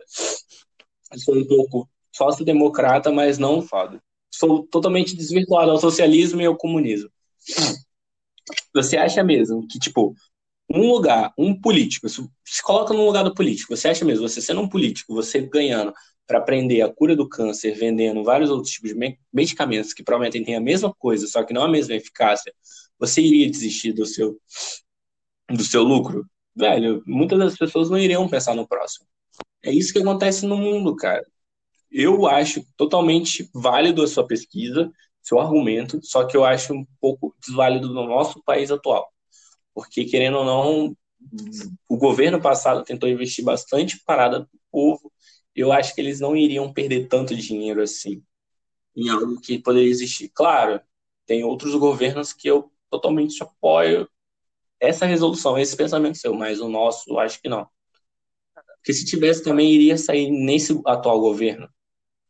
[1.17, 4.01] sou um pouco sócio-democrata, mas não fado.
[4.31, 7.11] Sou totalmente desvirtuado ao socialismo e ao comunismo.
[8.75, 10.15] Você acha mesmo que, tipo,
[10.73, 14.61] um lugar, um político, se coloca no lugar do político, você acha mesmo, você sendo
[14.61, 15.93] um político, você ganhando
[16.31, 20.55] para aprender a cura do câncer, vendendo vários outros tipos de medicamentos que prometem ter
[20.55, 22.55] a mesma coisa, só que não a mesma eficácia,
[22.97, 24.41] você iria desistir do seu
[25.51, 26.25] do seu lucro?
[26.55, 29.09] Velho, muitas das pessoas não iriam pensar no próximo.
[29.61, 31.27] É isso que acontece no mundo, cara.
[31.91, 34.89] Eu acho totalmente válido a sua pesquisa,
[35.21, 39.13] seu argumento, só que eu acho um pouco desválido no nosso país atual.
[39.75, 40.97] Porque, querendo ou não,
[41.89, 45.13] o governo passado tentou investir bastante parada para o povo,
[45.55, 48.23] eu acho que eles não iriam perder tanto dinheiro assim
[48.97, 50.31] em algo que poderia existir.
[50.31, 50.81] Claro,
[51.27, 54.09] tem outros governos que eu totalmente apoio
[54.81, 57.69] essa resolução, esse pensamento seu, mas o nosso, eu acho que não.
[58.77, 61.69] Porque se tivesse também iria sair nesse atual governo.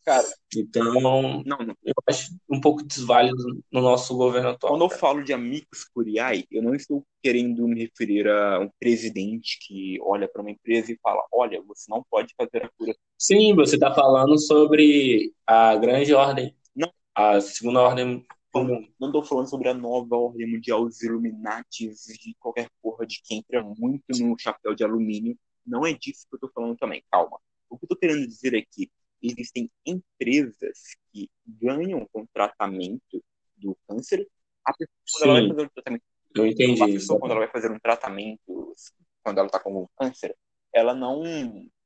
[0.05, 1.77] Cara, então, não, não.
[1.85, 4.73] eu acho um pouco desválido no nosso governo atual.
[4.73, 9.59] Quando eu falo de amigos curiai, eu não estou querendo me referir a um presidente
[9.61, 12.95] que olha para uma empresa e fala: olha, você não pode fazer a cura.
[13.19, 16.91] Sim, você está falando sobre a grande ordem, não.
[17.15, 18.89] a segunda ordem comum.
[18.99, 23.39] Não estou falando sobre a nova ordem mundial, os Illuminatis de qualquer porra de quem
[23.39, 25.39] entra muito no chapéu de alumínio.
[25.67, 27.39] Não é disso que eu estou falando também, calma.
[27.69, 28.91] O que eu estou querendo dizer é que
[29.23, 33.23] existem empresas que ganham com tratamento
[33.57, 34.27] do câncer,
[34.65, 36.05] a pessoa, quando ela vai fazer um tratamento,
[36.35, 36.83] eu entendi.
[36.83, 38.75] A pessoa, quando ela vai fazer um tratamento,
[39.23, 40.37] quando ela está com câncer,
[40.73, 41.23] ela não,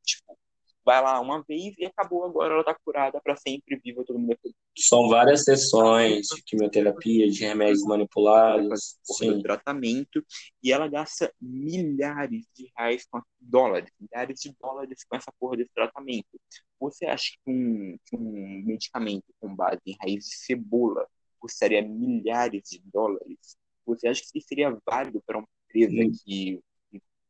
[0.03, 0.39] tipo,
[0.85, 4.33] vai lá uma vez e acabou, agora ela está curada para sempre, viva todo mundo
[4.45, 9.43] é São várias sessões de quimioterapia, de remédios manipulados, sim.
[9.43, 10.25] tratamento,
[10.63, 15.73] e ela gasta milhares de reais com dólares, milhares de dólares com essa porra desse
[15.75, 16.39] tratamento.
[16.79, 21.07] Você acha que um, que um medicamento com base em raiz de cebola
[21.39, 23.57] custaria milhares de dólares?
[23.87, 26.61] Você acha que seria válido para uma empresa que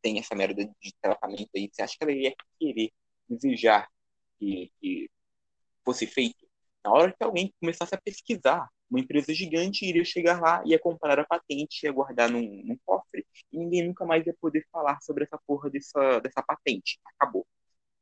[0.02, 1.68] tem essa merda de tratamento aí?
[1.72, 2.90] Você acha que ela iria querer
[3.34, 3.88] desejar
[4.38, 5.10] que, que
[5.84, 6.46] fosse feito,
[6.84, 11.18] na hora que alguém começasse a pesquisar, uma empresa gigante iria chegar lá, ia comprar
[11.18, 15.24] a patente, ia guardar num, num cofre, e ninguém nunca mais ia poder falar sobre
[15.24, 17.00] essa porra dessa, dessa patente.
[17.04, 17.46] Acabou.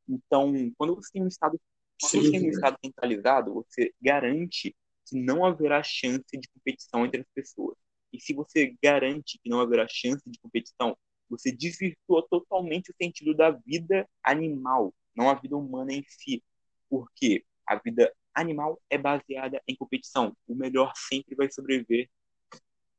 [0.07, 1.59] Então, quando você tem um Estado
[1.99, 7.21] Quando você tem um Estado centralizado, você garante que não haverá chance de competição entre
[7.21, 7.77] as pessoas.
[8.11, 10.95] E se você garante que não haverá chance de competição,
[11.29, 16.43] você desvirtua totalmente o sentido da vida animal, não a vida humana em si.
[16.89, 20.35] Porque a vida animal é baseada em competição.
[20.47, 22.09] O melhor sempre vai sobreviver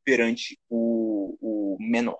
[0.04, 2.18] perante o, o menor.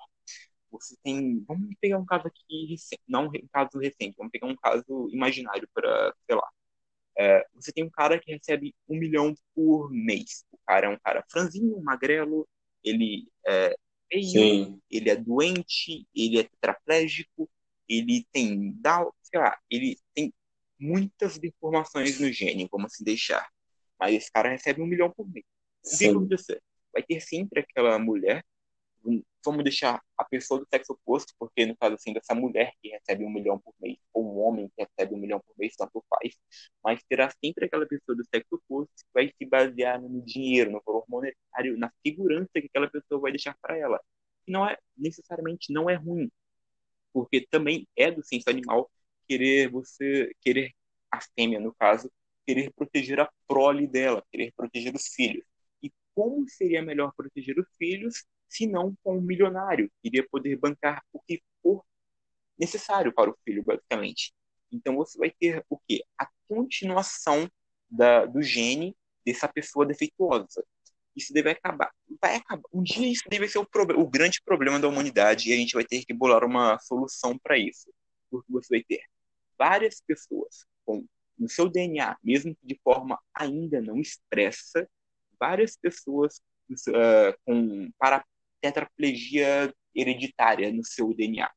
[0.71, 1.45] Você tem.
[1.47, 5.69] Vamos pegar um caso aqui recente, não um caso recente, vamos pegar um caso imaginário
[5.73, 6.49] para, sei lá.
[7.17, 10.45] É, você tem um cara que recebe um milhão por mês.
[10.51, 12.49] O cara é um cara franzinho, magrelo,
[12.83, 13.77] ele é
[14.11, 17.49] feio, ele é doente, ele é tetraplégico,
[17.89, 20.33] ele tem Down, sei lá, ele tem
[20.79, 23.49] muitas deformações no gene, vamos assim deixar.
[23.99, 25.45] Mas esse cara recebe um milhão por mês.
[25.85, 26.63] O que vai acontecer?
[26.93, 28.45] Vai ter sempre aquela mulher
[29.45, 33.25] vamos deixar a pessoa do sexo oposto, porque no caso assim dessa mulher que recebe
[33.25, 36.35] um milhão por mês, ou um homem que recebe um milhão por mês, tanto faz,
[36.83, 40.83] mas terá sempre aquela pessoa do sexo oposto que vai se basear no dinheiro, no
[40.85, 44.01] valor monetário, na segurança que aquela pessoa vai deixar para ela.
[44.47, 46.31] E não é necessariamente não é ruim,
[47.13, 48.91] porque também é do senso animal
[49.29, 50.73] querer você querer
[51.11, 52.11] a fêmea no caso
[52.47, 55.45] querer proteger a prole dela, querer proteger os filhos.
[55.83, 61.03] E como seria melhor proteger os filhos se não com um milionário, iria poder bancar
[61.13, 61.85] o que for
[62.59, 64.33] necessário para o filho, basicamente.
[64.71, 66.05] Então você vai ter o quê?
[66.19, 67.51] A continuação
[67.91, 70.65] da, do gene dessa pessoa defeituosa.
[71.17, 71.93] Isso deve acabar.
[72.21, 72.63] Vai acabar.
[72.73, 75.85] Um dia isso deve ser o, o grande problema da humanidade e a gente vai
[75.85, 77.93] ter que bolar uma solução para isso.
[78.31, 79.03] Porque você vai ter
[79.59, 84.89] várias pessoas com no seu DNA, mesmo que de forma ainda não expressa,
[85.39, 86.41] várias pessoas
[86.89, 88.25] uh, com para
[88.61, 91.51] tetraplegia hereditária no seu DNA.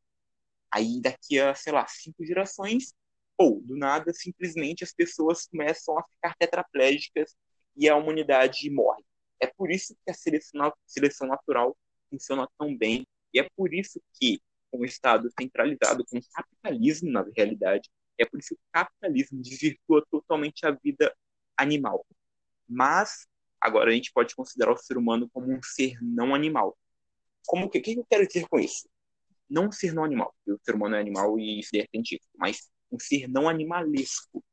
[0.71, 2.93] Aí daqui a, sei lá, cinco gerações,
[3.37, 7.35] ou do nada, simplesmente as pessoas começam a ficar tetraplégicas
[7.75, 9.03] e a humanidade morre.
[9.39, 11.77] É por isso que a seleção, seleção natural
[12.09, 17.11] funciona tão bem, e é por isso que, com o Estado centralizado, com o capitalismo,
[17.11, 21.15] na realidade, é por isso que o capitalismo desvirtua totalmente a vida
[21.55, 22.05] animal.
[22.67, 23.27] Mas,
[23.61, 26.77] agora a gente pode considerar o ser humano como um ser não animal
[27.47, 28.87] como que, o que eu quero dizer com isso?
[29.49, 32.99] Não ser não animal, o ser humano é animal e isso é científico, mas um
[32.99, 34.43] ser não animalesco.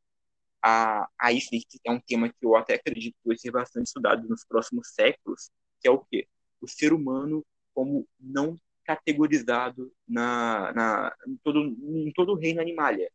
[0.62, 1.50] A, a isso
[1.84, 5.50] é um tema que eu até acredito que vai ser bastante estudado nos próximos séculos,
[5.80, 6.26] que é o quê?
[6.60, 13.10] O ser humano como não categorizado na, na, em, todo, em todo o reino animalia,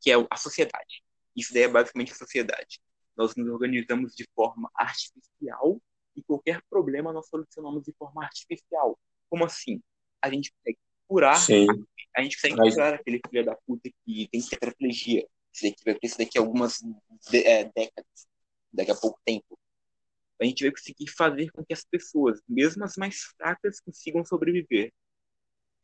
[0.00, 1.02] que é a sociedade.
[1.34, 2.80] Isso daí é basicamente a sociedade.
[3.16, 5.80] Nós nos organizamos de forma artificial
[6.16, 8.98] e qualquer problema nós solucionamos de forma artificial.
[9.28, 9.82] Como assim?
[10.22, 11.66] A gente consegue curar, Sim.
[12.16, 12.74] a gente consegue Mas...
[12.74, 15.26] curar aquele filho da puta que tem tetraplegia.
[15.52, 16.80] Isso daqui vai precisar daqui a algumas
[17.30, 18.26] de, é, décadas,
[18.72, 19.58] daqui a pouco tempo.
[20.40, 24.92] A gente vai conseguir fazer com que as pessoas, mesmo as mais fracas, consigam sobreviver.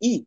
[0.02, 0.24] E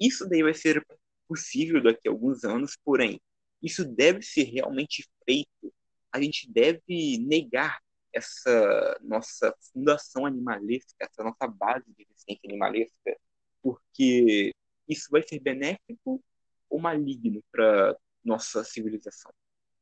[0.00, 0.84] isso daí vai ser
[1.28, 3.20] possível daqui a alguns anos, porém,
[3.62, 5.72] isso deve ser realmente feito.
[6.12, 7.80] A gente deve negar
[8.12, 13.16] essa nossa fundação animalística, essa nossa base de existência animalística,
[13.62, 14.52] porque
[14.88, 16.22] isso vai ser benéfico
[16.68, 19.32] ou maligno para nossa civilização?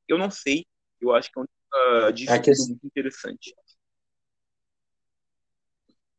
[0.06, 0.64] Eu não sei,
[1.00, 2.68] eu acho que é um uh, que...
[2.68, 3.54] muito interessante.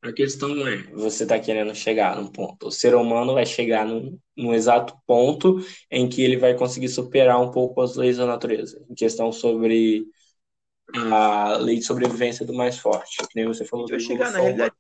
[0.02, 2.68] A questão é, você está querendo chegar num ponto.
[2.68, 7.40] O ser humano vai chegar num, num, exato ponto em que ele vai conseguir superar
[7.40, 8.84] um pouco as leis da natureza.
[8.90, 10.08] Em questão sobre
[10.96, 13.18] a lei de sobrevivência do mais forte.
[13.28, 13.86] Que nem você falou.
[13.86, 14.74] A gente vai chegar, na realidade,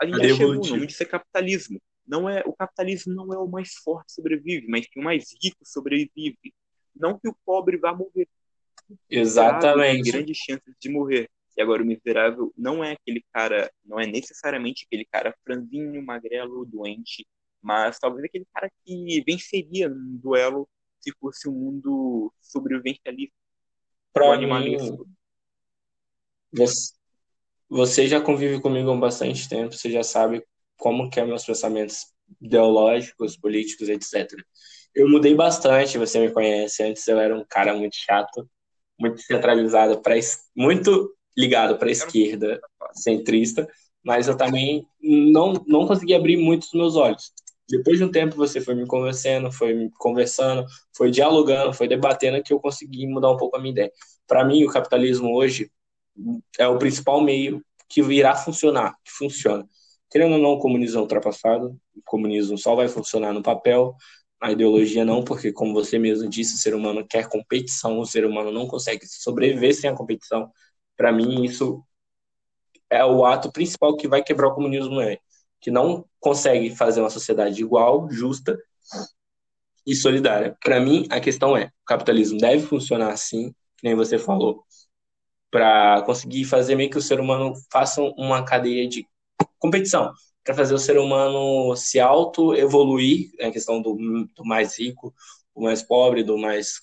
[0.00, 1.80] a gente já chegou, o nome disso é capitalismo.
[2.06, 5.58] Não é, o capitalismo não é o mais forte sobrevive, mas que o mais rico
[5.64, 6.54] sobrevive.
[6.94, 8.28] Não que o pobre vá morrer.
[9.10, 10.02] Exatamente.
[10.04, 11.28] Tem grandes chances de morrer.
[11.56, 16.64] E agora o miserável não é aquele cara, não é necessariamente aquele cara franzinho, magrelo,
[16.64, 17.26] doente,
[17.62, 20.68] mas talvez aquele cara que venceria num duelo
[21.00, 23.34] se fosse um mundo sobrevivencialista.
[24.12, 24.76] Para mim,
[27.68, 30.44] você já convive comigo há bastante tempo, você já sabe
[30.76, 34.30] como que é meus pensamentos ideológicos, políticos, etc.
[34.94, 36.82] Eu mudei bastante, você me conhece.
[36.82, 38.48] Antes eu era um cara muito chato,
[38.98, 40.14] muito centralizado, pra,
[40.54, 42.60] muito ligado para a esquerda,
[42.92, 43.68] centrista,
[44.04, 47.32] mas eu também não, não consegui abrir muito os meus olhos.
[47.68, 52.42] Depois de um tempo você foi me convencendo, foi me conversando, foi dialogando, foi debatendo
[52.42, 53.92] que eu consegui mudar um pouco a minha ideia.
[54.26, 55.70] Para mim, o capitalismo hoje
[56.58, 59.66] é o principal meio que irá funcionar, que funciona.
[60.10, 63.96] Querendo ou não, o comunismo é ultrapassado, o comunismo só vai funcionar no papel,
[64.40, 68.26] a ideologia não, porque, como você mesmo disse, o ser humano quer competição, o ser
[68.26, 70.50] humano não consegue sobreviver sem a competição.
[70.96, 71.82] Para mim, isso
[72.90, 75.18] é o ato principal que vai quebrar o comunismo, é
[75.60, 78.58] que não consegue fazer uma sociedade igual, justa
[79.86, 80.56] e solidária.
[80.62, 84.64] Para mim, a questão é: o capitalismo deve funcionar assim, que nem você falou,
[85.50, 89.06] para conseguir fazer meio que o ser humano faça uma cadeia de
[89.58, 90.12] competição
[90.44, 93.94] para fazer o ser humano se auto-evoluir, a questão do,
[94.36, 95.14] do mais rico,
[95.56, 96.82] do mais pobre, do mais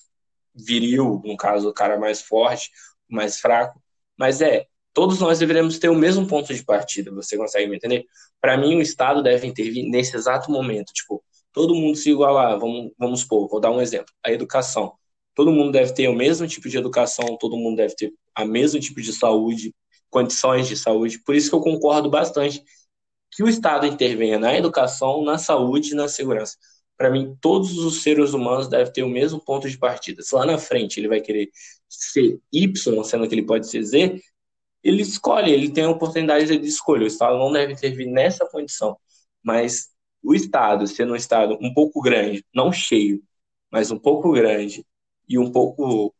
[0.52, 2.70] viril, no caso, o cara mais forte,
[3.08, 3.80] o mais fraco.
[4.18, 8.04] Mas é, todos nós deveríamos ter o mesmo ponto de partida, você consegue me entender?
[8.40, 12.92] Para mim, o Estado deve intervir nesse exato momento, tipo, todo mundo se igualar, vamos,
[12.98, 14.94] vamos supor, vou dar um exemplo, a educação.
[15.34, 18.80] Todo mundo deve ter o mesmo tipo de educação, todo mundo deve ter a mesmo
[18.80, 19.74] tipo de saúde,
[20.10, 21.18] condições de saúde.
[21.24, 22.62] Por isso que eu concordo bastante
[23.30, 26.56] que o Estado intervenha na educação, na saúde e na segurança.
[27.02, 30.22] Para mim, todos os seres humanos devem ter o mesmo ponto de partida.
[30.22, 31.50] Se lá na frente ele vai querer
[31.88, 34.22] ser Y, sendo que ele pode ser Z,
[34.84, 37.02] ele escolhe, ele tem a oportunidade de escolha.
[37.02, 38.96] O Estado não deve intervir nessa condição.
[39.42, 39.88] Mas
[40.22, 43.20] o Estado, sendo um Estado um pouco grande, não cheio,
[43.68, 44.86] mas um pouco grande,
[45.28, 46.14] e um pouco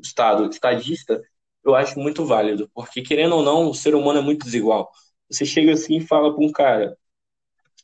[0.00, 1.20] Estado estadista,
[1.64, 2.70] eu acho muito válido.
[2.72, 4.88] Porque, querendo ou não, o ser humano é muito desigual.
[5.28, 6.96] Você chega assim e fala para um cara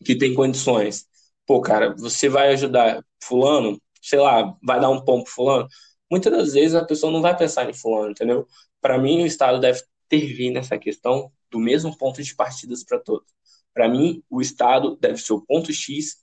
[0.05, 1.09] que tem condições,
[1.47, 5.69] pô, cara, você vai ajudar fulano, sei lá, vai dar um pão pro fulano.
[6.11, 8.47] Muitas das vezes a pessoa não vai pensar em fulano, entendeu?
[8.81, 13.27] Para mim, o Estado deve intervir nessa questão do mesmo ponto de partidas para todos.
[13.73, 16.19] Para mim, o Estado deve ser o ponto X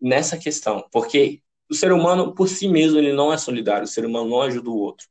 [0.00, 4.04] nessa questão, porque o ser humano por si mesmo ele não é solidário, o ser
[4.06, 5.06] humano não ajuda o outro.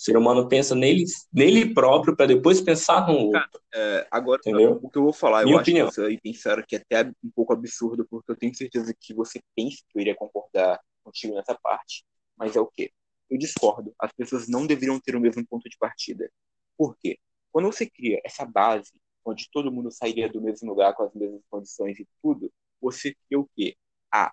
[0.00, 3.60] O ser humano pensa nele, nele próprio para depois pensar no outro.
[3.70, 4.80] É, agora, Entendeu?
[4.82, 5.88] o que eu vou falar, Minha eu opinião.
[5.88, 9.42] acho que pensaram que é até um pouco absurdo, porque eu tenho certeza que você
[9.54, 12.02] pensa que eu iria concordar contigo nessa parte.
[12.34, 12.90] Mas é o quê?
[13.28, 13.94] Eu discordo.
[13.98, 16.32] As pessoas não deveriam ter o mesmo ponto de partida.
[16.78, 17.18] Por quê?
[17.52, 18.92] Quando você cria essa base,
[19.22, 23.38] onde todo mundo sairia do mesmo lugar com as mesmas condições e tudo, você cria
[23.38, 23.76] o quê?
[24.10, 24.32] Ah,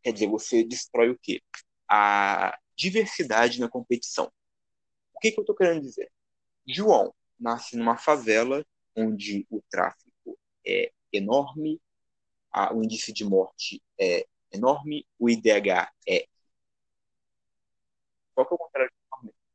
[0.00, 1.42] quer dizer, você destrói o quê?
[1.90, 4.30] A diversidade na competição
[5.22, 6.10] que, que eu estou querendo dizer?
[6.66, 8.66] João nasce numa favela
[8.96, 11.80] onde o tráfico é enorme,
[12.50, 16.26] a, o índice de morte é enorme, o IDH é.
[18.34, 18.92] Qual que é o contrário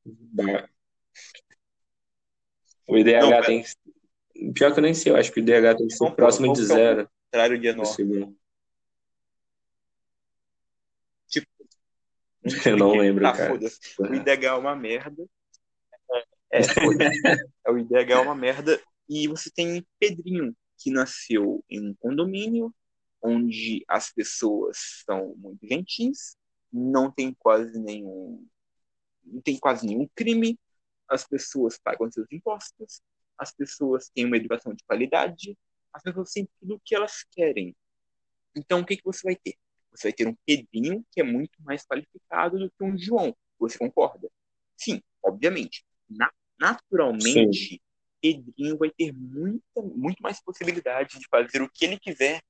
[0.05, 0.70] de enorme?
[2.88, 3.65] O IDH Não, tem.
[4.53, 6.65] Pior que eu nem sei, eu acho que o IDH tem que ser próximo de
[6.65, 7.01] zero.
[7.01, 8.38] É o contrário de enorme.
[11.28, 11.47] Tipo.
[12.65, 13.53] Eu não lembro, tá, cara.
[13.53, 15.28] O IDH é uma merda
[16.52, 16.60] é,
[17.66, 18.82] é, o IDH é uma merda.
[19.10, 22.74] E você tem Pedrinho, que nasceu em um condomínio
[23.22, 26.38] onde as pessoas são muito gentis,
[26.72, 28.45] não tem quase nenhum
[29.24, 30.58] não tem quase nenhum crime,
[31.10, 33.02] as pessoas pagam seus impostos,
[33.38, 35.58] as pessoas têm uma educação de qualidade,
[35.91, 37.76] as pessoas têm tudo o que elas querem.
[38.56, 39.56] Então, o que, que você vai ter?
[39.91, 43.36] Você vai ter um Pedrinho que é muito mais qualificado do que um João.
[43.60, 44.30] Você concorda?
[44.78, 47.80] Sim, obviamente na, naturalmente, Sim.
[48.22, 52.41] Pedrinho vai ter muita, muito mais possibilidade de fazer o que ele quiser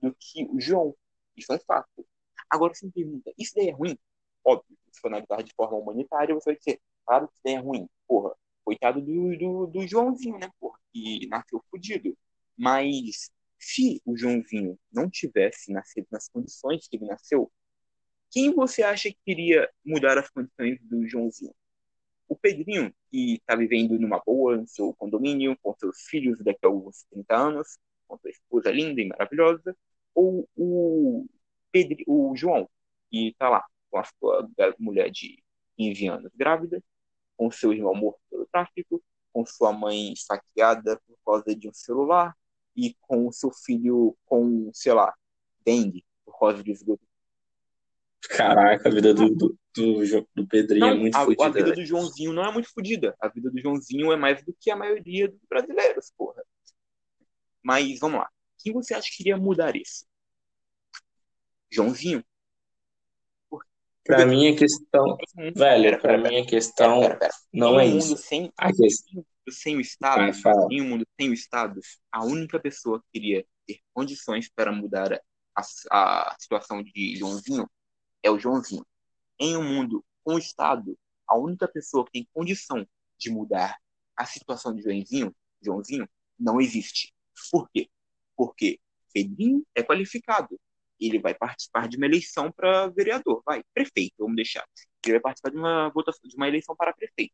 [0.00, 0.94] do que o João.
[1.36, 2.06] Isso é um fato.
[2.48, 3.98] Agora você me pergunta, isso daí é ruim?
[4.44, 7.58] Óbvio, se for analisar de forma humanitária, você vai dizer, claro que isso daí é
[7.58, 7.88] ruim.
[8.06, 8.34] Porra,
[8.64, 12.16] coitado do, do, do Joãozinho, né, porra, que nasceu fodido.
[12.56, 17.50] Mas se o Joãozinho não tivesse nascido nas condições que ele nasceu,
[18.30, 21.54] quem você acha que iria mudar as condições do Joãozinho?
[22.28, 26.68] O Pedrinho, que está vivendo numa boa no seu condomínio, com seus filhos daqui a
[26.68, 29.76] alguns 30 anos, com sua esposa linda e maravilhosa,
[30.14, 31.26] ou o,
[31.70, 32.68] Pedro, o João,
[33.10, 34.48] que está lá com a sua
[34.78, 35.42] mulher de
[35.76, 36.82] 15 anos grávida,
[37.36, 39.02] com seu irmão morto pelo tráfico,
[39.32, 42.34] com sua mãe saqueada por causa de um celular
[42.74, 45.14] e com seu filho com, sei lá,
[45.64, 47.06] dengue por causa de esgoto.
[48.30, 51.44] Caraca, a vida do, do, do, do Pedrinho é não, é muito a, fodida.
[51.46, 53.16] A vida do Joãozinho não é muito fodida.
[53.20, 56.42] A vida do Joãozinho é mais do que a maioria dos brasileiros, porra.
[57.62, 58.28] Mas vamos lá.
[58.58, 60.04] Quem você acha que iria mudar isso?
[61.70, 62.24] Joãozinho?
[64.04, 65.18] Pra mim a questão.
[65.54, 67.34] Velho, pra mim a questão pera, pera, pera.
[67.52, 68.16] não é um isso.
[68.16, 69.24] Sem, a questão...
[69.50, 71.78] sem o Estado, ah, em um mundo sem o Estado,
[72.10, 75.12] a única pessoa que iria ter condições para mudar
[75.54, 77.68] a, a situação de Joãozinho
[78.22, 78.86] é o Joãozinho.
[79.38, 82.86] Em um mundo com o Estado, a única pessoa que tem condição
[83.18, 83.78] de mudar
[84.16, 86.08] a situação de Joãozinho, Joãozinho
[86.38, 87.14] não existe.
[87.50, 87.88] Por quê?
[88.36, 88.80] Porque
[89.12, 90.58] Pedrinho é qualificado.
[91.00, 94.66] ele vai participar de uma eleição para vereador, vai, prefeito, vamos deixar.
[95.04, 97.32] Ele vai participar de uma votação, de uma eleição para prefeito.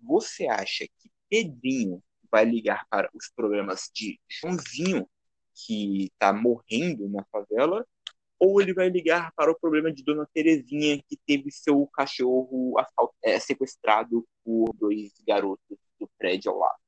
[0.00, 5.08] Você acha que Pedrinho vai ligar para os problemas de Joãozinho,
[5.54, 7.86] que está morrendo na favela,
[8.38, 12.74] ou ele vai ligar para o problema de Dona Terezinha, que teve seu cachorro
[13.22, 16.78] é, sequestrado por dois garotos do prédio ao lado.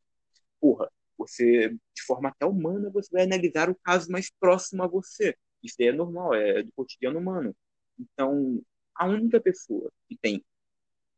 [0.60, 5.36] Porra, você, de forma até humana, você vai analisar o caso mais próximo a você.
[5.62, 7.54] Isso é normal, é do cotidiano humano.
[7.98, 8.62] Então,
[8.94, 10.44] a única pessoa que tem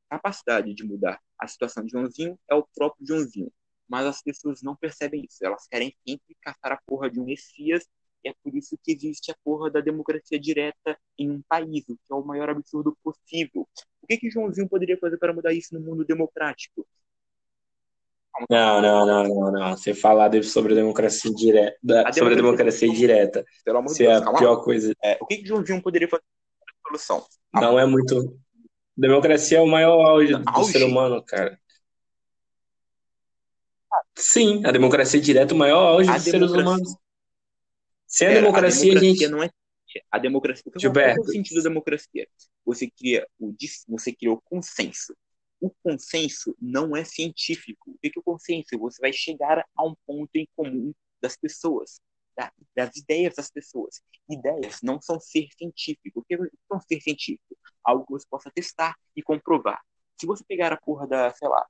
[0.08, 3.52] capacidade de mudar a situação de Joãozinho é o próprio Joãozinho.
[3.88, 5.44] Mas as pessoas não percebem isso.
[5.44, 7.86] Elas querem sempre caçar a porra de um Messias
[8.24, 12.12] é por isso que existe a porra da democracia direta em um país, o que
[12.12, 13.68] é o maior absurdo possível.
[14.02, 16.86] O que, que Joãozinho poderia fazer para mudar isso no mundo democrático?
[18.48, 19.76] Não, não, não, não, não.
[19.76, 24.24] Você falar sobre democracia direta, a sobre democracia, democracia direta, pelo amor de Deus, é
[24.24, 24.94] a pior coisa.
[25.02, 26.22] É, o que, que Joãozinho poderia fazer
[26.64, 27.26] para solução?
[27.52, 28.38] Não é muito.
[28.96, 30.72] Democracia é o maior auge do auge?
[30.72, 31.58] ser humano, cara.
[34.14, 36.48] Sim, a democracia direta é o maior auge a dos democracia...
[36.48, 36.96] seres humanos.
[38.10, 39.28] Sem a, democracia, a democracia, gente.
[39.28, 39.50] Não é
[40.10, 40.64] a democracia.
[40.72, 42.28] Qual é o sentido da democracia?
[42.66, 43.54] Você cria o,
[43.88, 45.16] você cria o consenso.
[45.60, 47.92] O consenso não é científico.
[47.92, 48.76] O que é o consenso?
[48.80, 50.92] Você vai chegar a um ponto em comum
[51.22, 52.00] das pessoas,
[52.74, 54.00] das ideias das pessoas.
[54.28, 56.20] Ideias não são ser científico.
[56.20, 56.38] O que é
[56.88, 57.56] ser científico?
[57.84, 59.80] Algo que você possa testar e comprovar.
[60.18, 61.64] Se você pegar a porra da, sei lá,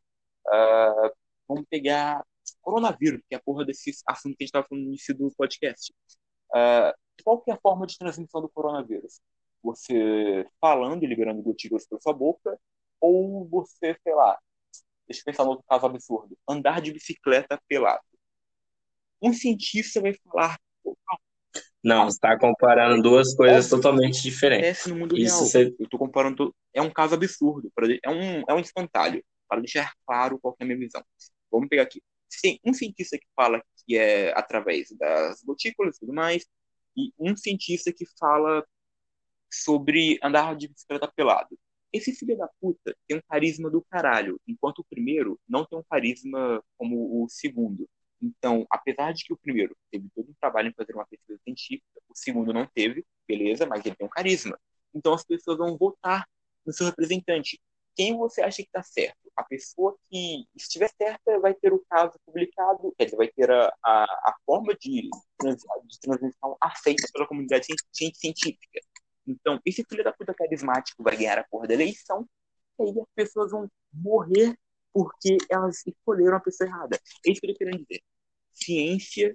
[0.46, 1.12] uh,
[1.46, 2.24] vamos pegar
[2.62, 5.30] coronavírus, que é a porra desse assunto que a gente estava falando no início do
[5.36, 5.92] podcast.
[6.54, 6.92] Uh,
[7.22, 9.20] qual é a forma de transmissão do coronavírus?
[9.62, 12.58] Você falando e liberando gotículas pela sua boca,
[13.00, 14.38] ou você, sei lá,
[15.06, 18.02] deixa eu pensar no outro caso absurdo, andar de bicicleta pelado.
[19.22, 20.58] Um cientista vai falar.
[21.82, 24.86] Não, você está comparando duas coisas totalmente diferentes.
[24.86, 25.46] No mundo Isso real.
[25.46, 25.76] Você...
[25.78, 26.54] Eu estou comparando.
[26.74, 27.70] É um caso absurdo.
[28.02, 29.22] É um, é um espantalho.
[29.48, 31.02] Para deixar claro qual é a minha visão.
[31.50, 32.02] Vamos pegar aqui.
[32.42, 36.46] Tem um cientista que fala que é através das gotículas e tudo mais,
[36.96, 38.64] e um cientista que fala
[39.52, 41.58] sobre andar de bicicleta pelado.
[41.92, 45.82] Esse filho da puta tem um carisma do caralho, enquanto o primeiro não tem um
[45.82, 47.88] carisma como o segundo.
[48.22, 52.00] Então, apesar de que o primeiro teve todo um trabalho em fazer uma pesquisa científica,
[52.08, 54.58] o segundo não teve, beleza, mas ele tem um carisma.
[54.94, 56.28] Então as pessoas vão votar
[56.64, 57.60] no seu representante
[57.96, 59.29] quem você acha que está certo?
[59.40, 63.72] A pessoa que estiver certa vai ter o caso publicado, quer dizer, vai ter a,
[63.82, 68.80] a, a forma de, de transmissão aceita pela comunidade científica.
[69.26, 72.28] Então, esse filho da puta carismático vai ganhar a porra da eleição,
[72.78, 74.54] e aí as pessoas vão morrer
[74.92, 77.00] porque elas escolheram a pessoa errada.
[77.26, 78.02] É isso que eu estou querendo dizer.
[78.52, 79.34] Ciência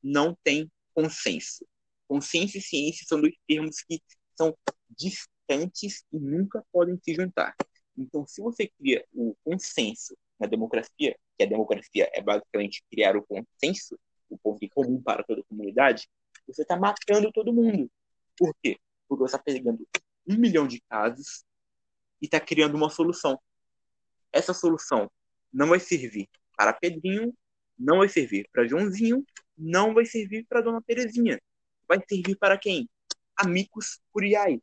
[0.00, 1.66] não tem consenso.
[2.06, 4.00] Consenso e ciência são dois termos que
[4.36, 4.56] são
[4.88, 7.56] distantes e nunca podem se juntar.
[7.96, 13.22] Então, se você cria o consenso na democracia, que a democracia é basicamente criar o
[13.22, 16.08] consenso, o ponto em comum para toda a comunidade,
[16.46, 17.90] você está matando todo mundo.
[18.36, 18.78] Por quê?
[19.06, 19.86] Porque você está pegando
[20.26, 21.44] um milhão de casos
[22.20, 23.38] e está criando uma solução.
[24.32, 25.10] Essa solução
[25.52, 27.34] não vai servir para Pedrinho,
[27.78, 29.24] não vai servir para Joãozinho,
[29.56, 31.40] não vai servir para Dona Terezinha.
[31.86, 32.88] Vai servir para quem?
[33.36, 34.60] Amigos curiai.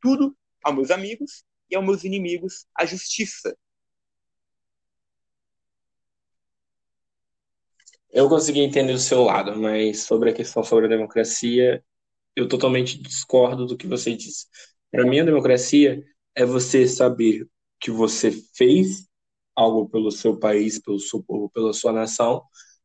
[0.00, 3.56] Tudo aos meus amigos e aos meus inimigos a justiça.
[8.10, 11.82] Eu consegui entender o seu lado, mas sobre a questão sobre a democracia,
[12.36, 14.46] eu totalmente discordo do que você disse.
[14.90, 16.04] Para mim, a democracia
[16.34, 17.48] é você saber
[17.80, 19.08] que você fez
[19.56, 22.42] algo pelo seu país, pelo seu povo, pela sua nação,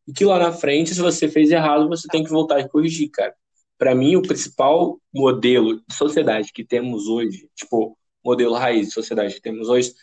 [0.07, 3.09] e que lá na frente, se você fez errado, você tem que voltar e corrigir,
[3.11, 3.35] cara.
[3.77, 7.97] Para mim, o principal modelo de sociedade que temos hoje, tipo,
[8.28, 9.93] modelo raiz de sociedade que temos hoje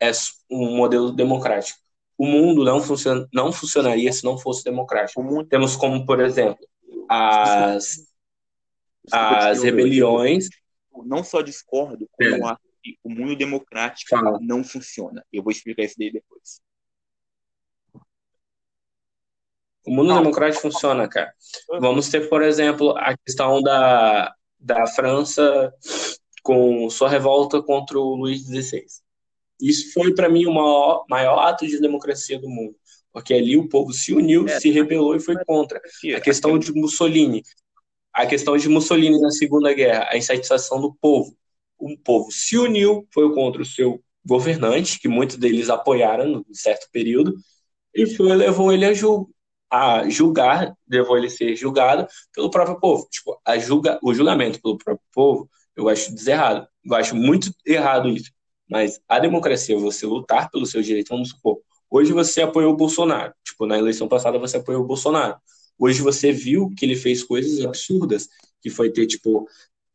[0.00, 0.10] é
[0.50, 1.78] um modelo democrático.
[2.16, 5.44] O mundo não, funciona, não funcionaria se não fosse democrático.
[5.44, 6.66] Temos como, por exemplo,
[7.08, 8.06] as,
[9.12, 10.48] as rebeliões.
[11.04, 12.56] Não só discordo, como é.
[13.02, 14.38] o mundo democrático Fala.
[14.40, 15.24] não funciona.
[15.32, 16.62] Eu vou explicar isso daí depois.
[19.86, 21.34] O mundo democrático funciona, cara.
[21.80, 25.74] Vamos ter, por exemplo, a questão da, da França
[26.44, 28.84] com sua revolta contra o Luís XVI.
[29.60, 32.76] Isso foi, para mim, o maior, maior ato de democracia do mundo,
[33.10, 35.80] porque ali o povo se uniu, é, se rebelou e foi contra.
[36.14, 37.42] A questão de Mussolini,
[38.12, 41.34] a questão de Mussolini na Segunda Guerra, a insatisfação do povo.
[41.78, 46.88] O povo se uniu, foi contra o seu governante, que muitos deles apoiaram no certo
[46.92, 47.34] período,
[47.94, 49.30] e foi levou ele a julgo.
[49.70, 53.08] a julgar, devo ele ser julgado pelo próprio povo.
[53.10, 56.66] Tipo, a julga, o julgamento pelo próprio povo, eu acho deserrado.
[56.84, 58.30] Eu acho muito errado isso.
[58.68, 61.60] Mas a democracia, você lutar pelo seu direito, vamos supor,
[61.90, 63.32] hoje você apoiou o Bolsonaro.
[63.44, 65.36] Tipo, na eleição passada você apoiou o Bolsonaro.
[65.78, 68.28] Hoje você viu que ele fez coisas absurdas,
[68.62, 69.46] que foi ter, tipo,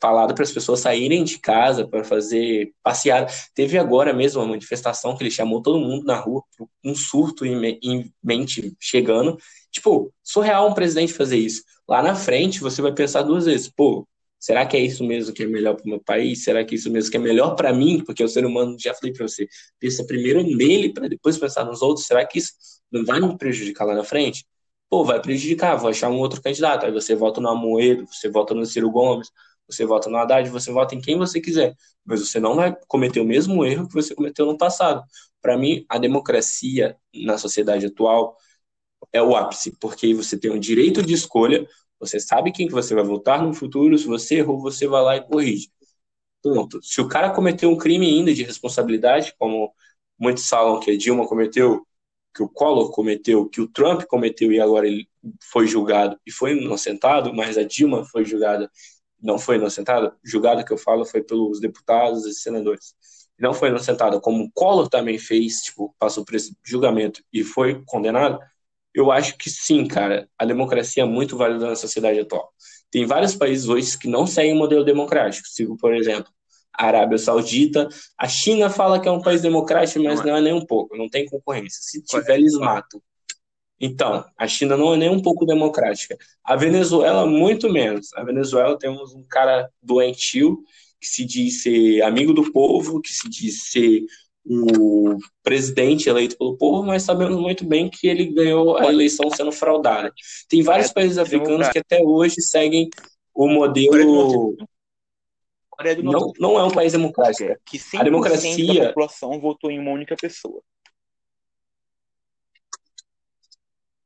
[0.01, 3.31] falado para as pessoas saírem de casa para fazer passeada.
[3.53, 6.43] Teve agora mesmo uma manifestação que ele chamou todo mundo na rua,
[6.83, 9.37] um surto em mente chegando.
[9.71, 11.63] Tipo, surreal um presidente fazer isso.
[11.87, 14.07] Lá na frente você vai pensar duas vezes, pô,
[14.39, 16.43] será que é isso mesmo que é melhor para o meu país?
[16.43, 18.03] Será que é isso mesmo que é melhor para mim?
[18.03, 19.47] Porque o ser humano, já falei para você,
[19.79, 22.07] pensa primeiro nele para depois pensar nos outros.
[22.07, 22.53] Será que isso
[22.91, 24.45] não vai me prejudicar lá na frente?
[24.89, 26.85] Pô, vai prejudicar, vou achar um outro candidato.
[26.85, 29.29] Aí você vota no Amoedo, você vota no Ciro Gomes,
[29.67, 33.19] você vota no Haddad, você vota em quem você quiser, mas você não vai cometer
[33.19, 35.03] o mesmo erro que você cometeu no passado.
[35.41, 38.35] Para mim, a democracia na sociedade atual
[39.13, 41.67] é o ápice, porque você tem o direito de escolha,
[41.99, 45.17] você sabe quem que você vai votar no futuro, se você errou, você vai lá
[45.17, 45.69] e corrige.
[46.41, 46.81] Ponto.
[46.83, 49.73] Se o cara cometeu um crime ainda de responsabilidade, como
[50.17, 51.85] muitos falam que a Dilma cometeu,
[52.33, 55.09] que o Collor cometeu, que o Trump cometeu e agora ele
[55.51, 58.69] foi julgado e foi inocentado, mas a Dilma foi julgada
[59.21, 62.95] não foi inocentada, julgada que eu falo foi pelos deputados e senadores,
[63.37, 67.83] não foi inocentada, como o Collor também fez, tipo, passou por esse julgamento e foi
[67.85, 68.39] condenado,
[68.99, 72.51] eu acho que sim, cara, a democracia é muito válida na sociedade atual.
[72.91, 76.31] Tem vários países hoje que não seguem o modelo democrático, sigo, por exemplo,
[76.73, 77.87] a Arábia Saudita,
[78.17, 81.09] a China fala que é um país democrático, mas não é nem um pouco, não
[81.09, 81.79] tem concorrência.
[81.81, 83.01] Se tiver, eles matam.
[83.79, 86.17] Então, a China não é nem um pouco democrática.
[86.43, 88.13] A Venezuela, muito menos.
[88.15, 90.61] A Venezuela temos um cara doentio
[90.99, 94.01] que se diz ser amigo do povo, que se diz ser
[94.49, 99.51] o presidente eleito pelo povo, mas sabemos muito bem que ele ganhou a eleição sendo
[99.51, 100.11] fraudada.
[100.49, 102.89] Tem vários países africanos que até hoje seguem
[103.33, 104.57] o modelo.
[106.03, 107.55] Não, não é um país democrático.
[107.63, 108.85] Que a democracia.
[108.85, 110.61] A população votou em uma única pessoa.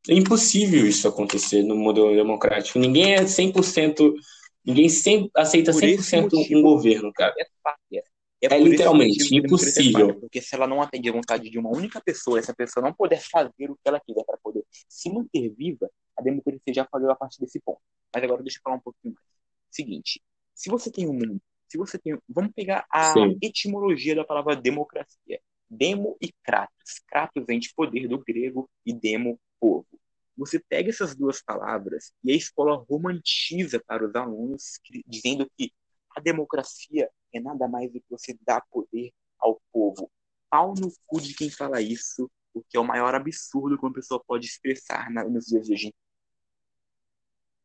[0.10, 2.78] É impossível isso acontecer no modelo democrático.
[2.78, 4.14] Ninguém é 100%,
[4.66, 7.34] ninguém sempre aceita 100% motivo, um governo, cara.
[7.40, 8.04] É,
[8.52, 10.20] é, é literalmente impossível.
[10.20, 13.22] porque se ela não atende a vontade de uma única pessoa, essa pessoa não puder
[13.22, 17.16] fazer o que ela quiser para poder se manter viva, a democracia já falhou a
[17.16, 17.80] partir desse ponto.
[18.14, 19.26] Mas agora deixa eu falar um pouquinho mais.
[19.72, 20.22] Seguinte,
[20.54, 23.38] se você tem um mundo, se você tem, vamos pegar a Sim.
[23.42, 25.40] etimologia da palavra democracia.
[25.70, 27.02] Demo e kratos.
[27.08, 29.88] Kratos vem de poder do grego e demo povo.
[30.38, 35.72] Você pega essas duas palavras e a escola romantiza para os alunos, dizendo que
[36.16, 40.10] a democracia é nada mais do que você dar poder ao povo.
[40.50, 44.24] Pau no cu de quem fala isso, porque é o maior absurdo que uma pessoa
[44.26, 45.94] pode expressar nos dias de hoje.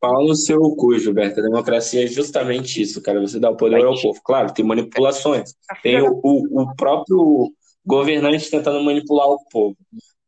[0.01, 1.41] Pau no seu cu, Gilberto.
[1.41, 3.21] A democracia é justamente isso, cara.
[3.21, 4.21] Você dá o poder ao povo.
[4.23, 5.55] Claro, tem manipulações.
[5.83, 7.53] Tem o, o, o próprio
[7.85, 9.77] governante tentando manipular o povo.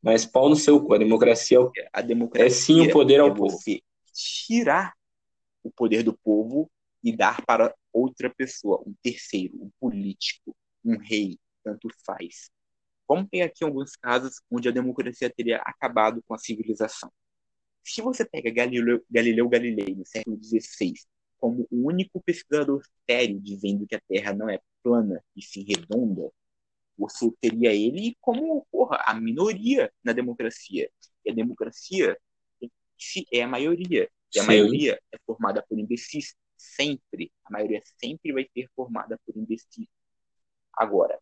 [0.02, 0.94] Mas pau no seu cu.
[0.94, 3.50] A democracia, é a democracia é sim o poder ao é povo.
[3.50, 3.80] Você
[4.12, 4.92] tirar
[5.62, 6.68] o poder do povo
[7.02, 12.50] e dar para outra pessoa, um terceiro, um político, um rei, tanto faz.
[13.08, 17.12] Vamos pegar aqui alguns casos onde a democracia teria acabado com a civilização.
[17.84, 20.94] Se você pega Galileu, Galileu Galilei, no século XVI,
[21.38, 26.30] como o único pesquisador sério dizendo que a Terra não é plana e sim redonda,
[26.96, 30.90] você teria ele como porra, a minoria na democracia.
[31.24, 32.16] E a democracia
[33.32, 34.08] é a maioria.
[34.34, 34.46] E a Sim.
[34.46, 36.36] maioria é formada por imbecis.
[36.60, 37.32] Sempre.
[37.46, 39.88] A maioria sempre vai ser formada por imbecis.
[40.74, 41.18] Agora.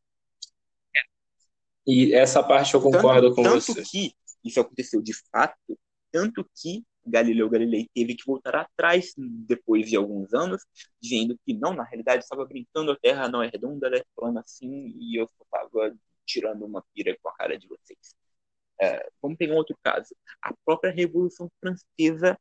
[1.86, 3.74] E essa parte eu concordo tanto, com tanto você.
[3.74, 4.12] Tanto que
[4.44, 5.78] isso aconteceu de fato,
[6.10, 10.62] tanto que Galileu Galilei teve que voltar atrás depois de alguns anos,
[11.00, 14.40] dizendo que não, na realidade estava brincando, a Terra não é redonda, ela é plana
[14.40, 18.14] assim, e eu estava tirando uma pira com a cara de vocês.
[18.80, 20.14] É, vamos pegar um outro caso.
[20.42, 22.38] A própria Revolução Francesa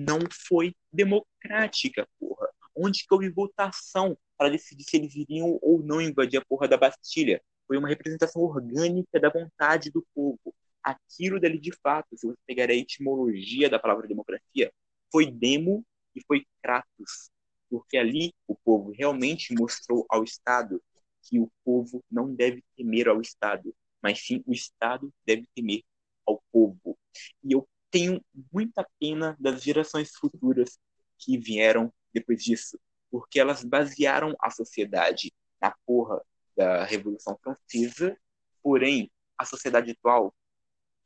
[0.00, 2.48] não foi democrática, porra.
[2.74, 6.76] Onde que houve votação para decidir se eles iriam ou não invadir a porra da
[6.76, 7.42] Bastilha?
[7.66, 12.70] Foi uma representação orgânica da vontade do povo aquilo dele de fato, se você pegar
[12.70, 14.72] a etimologia da palavra democracia,
[15.10, 15.84] foi demo
[16.14, 17.30] e foi kratos,
[17.68, 20.82] porque ali o povo realmente mostrou ao Estado
[21.22, 25.82] que o povo não deve temer ao Estado, mas sim o Estado deve temer
[26.26, 26.98] ao povo.
[27.44, 30.78] E eu tenho muita pena das gerações futuras
[31.18, 32.78] que vieram depois disso,
[33.10, 36.22] porque elas basearam a sociedade na porra
[36.56, 38.16] da Revolução Francesa,
[38.62, 40.34] porém a sociedade atual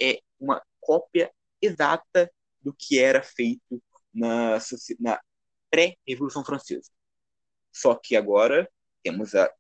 [0.00, 2.30] é uma cópia exata
[2.60, 3.82] do que era feito
[4.12, 4.58] na,
[5.00, 5.20] na
[5.70, 6.90] pré-Revolução Francesa.
[7.72, 8.70] Só que agora
[9.02, 9.50] temos a,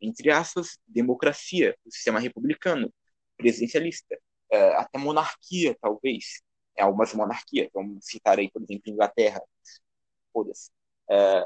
[0.00, 2.92] entre aspas, democracia, o sistema republicano,
[3.36, 4.18] presidencialista,
[4.50, 6.42] é, até monarquia, talvez.
[6.76, 9.42] É algumas monarquias, vamos citar aí, por exemplo, Inglaterra.
[10.32, 10.70] Foda-se.
[11.10, 11.44] É,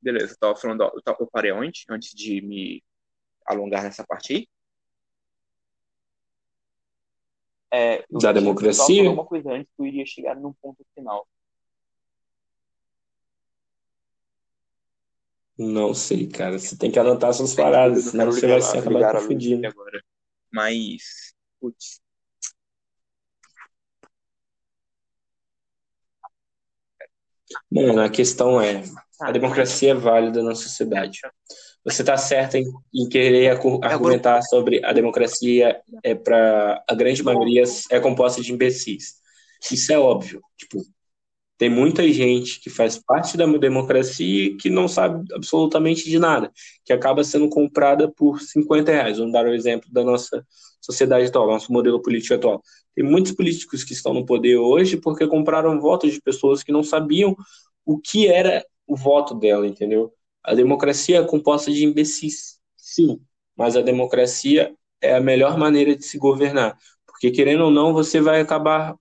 [0.00, 0.82] beleza, eu tava falando,
[1.18, 1.84] eu parei onde?
[1.88, 2.82] Antes de me
[3.46, 4.48] alongar nessa parte aí?
[7.72, 9.10] É, da democracia?
[9.10, 11.26] uma coisa antes que eu iria chegar num ponto final.
[15.56, 16.58] Não sei, cara.
[16.58, 19.66] Você tem que anotar suas paradas, senão você vai se acabar confundindo.
[19.66, 20.02] Agora.
[20.52, 22.00] Mas, putz.
[27.70, 28.82] Mano, a questão é:
[29.20, 31.20] a democracia é válida na sociedade.
[31.84, 37.62] Você está certo em, em, querer argumentar sobre a democracia é para a grande maioria
[37.90, 39.16] é composta de imbecis.
[39.70, 40.40] Isso é óbvio.
[40.56, 40.82] Tipo,
[41.56, 46.52] tem muita gente que faz parte da democracia que não sabe absolutamente de nada,
[46.84, 49.18] que acaba sendo comprada por 50 reais.
[49.18, 50.44] Vamos dar o um exemplo da nossa
[50.80, 52.62] sociedade atual, nosso modelo político atual.
[52.94, 56.82] Tem muitos políticos que estão no poder hoje porque compraram votos de pessoas que não
[56.82, 57.36] sabiam
[57.84, 60.12] o que era o voto dela, entendeu?
[60.42, 63.20] A democracia é composta de imbecis, sim,
[63.56, 66.76] mas a democracia é a melhor maneira de se governar,
[67.06, 68.94] porque querendo ou não, você vai acabar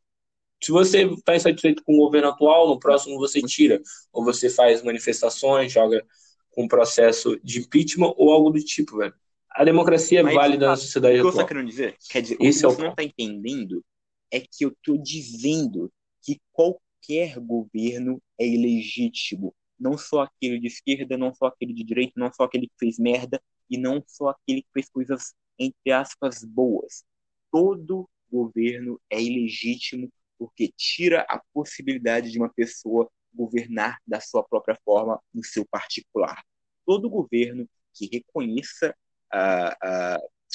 [0.63, 3.81] se você está insatisfeito com o governo atual, no próximo você tira.
[4.13, 6.05] Ou você faz manifestações, joga
[6.51, 9.13] com um processo de impeachment ou algo do tipo, velho.
[9.49, 11.27] A democracia é Mas, válida na sociedade atual.
[11.27, 11.97] O que você está querendo dizer?
[12.09, 12.83] Quer dizer, Esse o que é você o...
[12.85, 13.83] não está entendendo
[14.31, 15.91] é que eu estou dizendo
[16.21, 19.53] que qualquer governo é ilegítimo.
[19.77, 22.97] Não só aquele de esquerda, não só aquele de direita, não só aquele que fez
[22.97, 27.03] merda e não só aquele que fez coisas, entre aspas, boas.
[27.51, 30.09] Todo governo é ilegítimo
[30.43, 36.43] porque tira a possibilidade de uma pessoa governar da sua própria forma no seu particular.
[36.85, 38.93] Todo governo que reconheça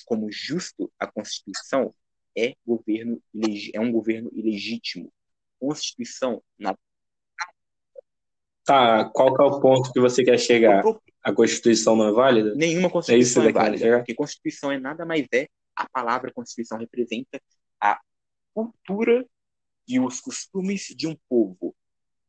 [0.04, 1.94] como justo a Constituição
[2.36, 3.18] é governo
[3.72, 5.10] é um governo ilegítimo.
[5.58, 6.76] Constituição na
[8.66, 10.84] Tá, qual é o ponto que você quer chegar?
[11.22, 12.54] A Constituição não é válida?
[12.54, 17.40] Nenhuma Constituição é, é válida, porque Constituição é nada mais é a palavra Constituição representa
[17.80, 17.98] a
[18.52, 19.26] cultura
[19.88, 21.74] e os costumes de um povo.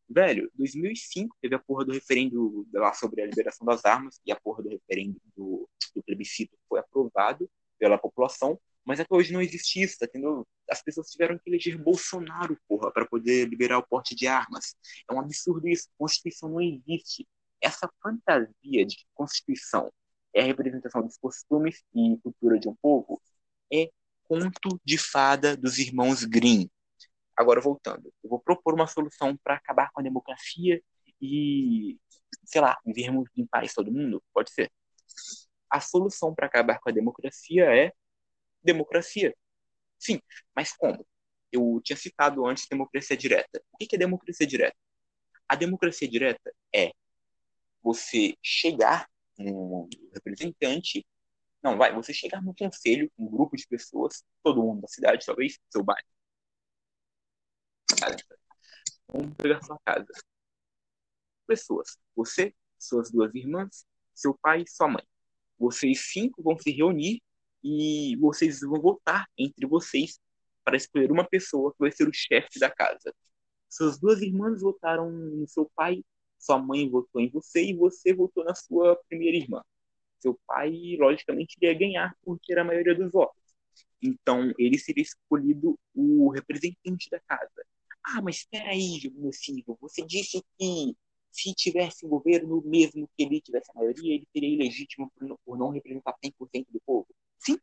[0.10, 4.39] Velho, 2005 teve a porra do referendo lá sobre a liberação das armas e a
[4.39, 9.82] porra do referendo do, do plebiscito foi aprovado pela população, mas até hoje não existe
[9.82, 10.47] isso, tá tendo...
[10.70, 14.76] As pessoas tiveram que eleger Bolsonaro, porra, para poder liberar o porte de armas.
[15.10, 15.88] É um absurdo isso.
[15.97, 17.28] Constituição não existe.
[17.62, 19.91] Essa fantasia de Constituição
[20.34, 23.22] é a representação dos costumes e cultura de um povo
[23.72, 23.89] é
[24.24, 26.68] conto de fada dos irmãos Grimm.
[27.39, 30.83] Agora, voltando, eu vou propor uma solução para acabar com a democracia
[31.21, 31.97] e,
[32.43, 34.21] sei lá, vivermos em paz todo mundo?
[34.33, 34.69] Pode ser.
[35.69, 37.93] A solução para acabar com a democracia é
[38.61, 39.33] democracia.
[39.97, 40.19] Sim,
[40.55, 41.07] mas como?
[41.51, 43.63] Eu tinha citado antes democracia direta.
[43.71, 44.75] O que é democracia direta?
[45.47, 46.91] A democracia direta é
[47.81, 49.09] você chegar
[49.39, 51.07] um representante,
[51.63, 55.57] não, vai, você chegar no conselho, um grupo de pessoas, todo mundo da cidade, talvez,
[55.69, 56.05] seu bairro,
[59.07, 60.07] Vamos pegar sua casa.
[61.47, 61.97] Pessoas.
[62.15, 65.03] Você, suas duas irmãs, seu pai e sua mãe.
[65.57, 67.21] Vocês cinco vão se reunir
[67.63, 70.19] e vocês vão votar entre vocês
[70.63, 73.13] para escolher uma pessoa que vai ser o chefe da casa.
[73.67, 76.03] Suas duas irmãs votaram no seu pai,
[76.37, 79.61] sua mãe votou em você e você votou na sua primeira irmã.
[80.19, 83.41] Seu pai, logicamente, iria ganhar por ter a maioria dos votos.
[84.01, 87.65] Então, ele seria escolhido o representante da casa.
[88.05, 89.31] Ah, mas espera aí, meu
[89.79, 90.95] você disse que
[91.31, 95.11] se tivesse governo, mesmo que ele tivesse a maioria, ele seria ilegítimo
[95.45, 97.07] por não representar 100% do povo.
[97.37, 97.57] Sim,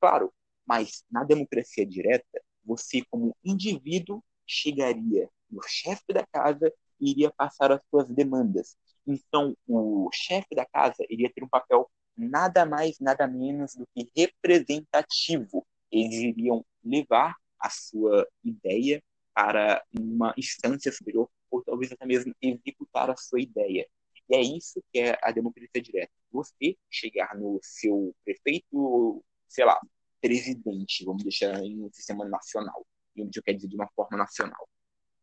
[0.00, 0.32] claro,
[0.66, 7.72] mas na democracia direta, você como indivíduo chegaria no chefe da casa e iria passar
[7.72, 8.76] as suas demandas.
[9.06, 14.10] Então, o chefe da casa iria ter um papel nada mais, nada menos do que
[14.16, 15.66] representativo.
[15.90, 19.02] Eles iriam levar a sua ideia
[19.40, 23.88] para uma instância superior, ou talvez até mesmo executar a sua ideia.
[24.28, 26.12] E é isso que é a democracia direta.
[26.30, 29.80] Você chegar no seu prefeito, sei lá,
[30.20, 32.86] presidente, vamos deixar em um sistema nacional,
[33.18, 34.68] onde eu quero dizer de uma forma nacional.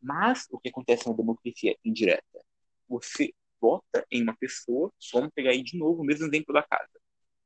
[0.02, 2.44] Mas o que acontece na democracia indireta?
[2.90, 7.00] Você vota em uma pessoa, vamos pegar aí de novo o mesmo exemplo da casa.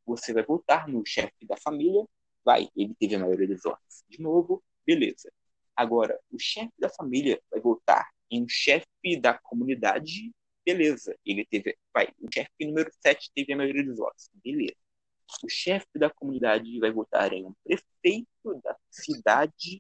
[0.06, 2.06] Você vai votar no chefe da família,
[2.46, 4.06] vai, ele teve a maioria dos votos.
[4.08, 5.30] De novo, beleza
[5.76, 10.32] Agora, o chefe da família vai votar em um chefe da comunidade,
[10.66, 11.18] beleza.
[11.26, 14.76] Ele teve, vai, o chefe número 7 teve a maioria dos votos, beleza.
[15.44, 19.80] O chefe da comunidade vai votar em um prefeito da cidade,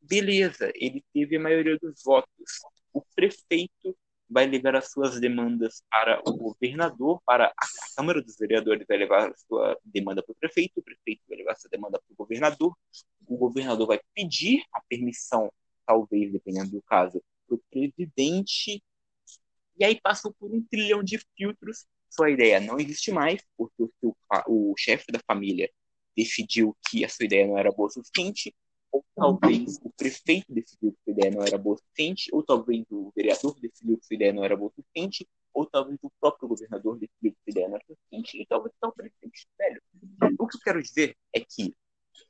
[0.00, 0.72] beleza.
[0.74, 2.60] Ele teve a maioria dos votos.
[2.92, 3.96] O prefeito
[4.32, 7.66] vai levar as suas demandas para o governador, para a
[7.96, 11.52] Câmara dos Vereadores vai levar a sua demanda para o prefeito, o prefeito vai levar
[11.52, 12.74] a sua demanda para o governador,
[13.26, 15.52] o governador vai pedir a permissão,
[15.86, 18.82] talvez, dependendo do caso, para o presidente,
[19.78, 21.86] e aí passou por um trilhão de filtros.
[22.08, 24.14] Sua ideia não existe mais, porque o,
[24.46, 25.70] o chefe da família
[26.16, 28.54] decidiu que a sua ideia não era boa o suficiente,
[28.92, 32.84] ou talvez o prefeito decidiu que sua ideia não era boa o suficiente, ou talvez
[32.90, 36.46] o vereador decidiu que sua ideia não era boa o suficiente, ou talvez o próprio
[36.46, 39.48] governador decidiu que sua ideia não era suficiente, e talvez o presidente.
[39.58, 39.82] Velho,
[40.38, 41.74] o que eu quero dizer é que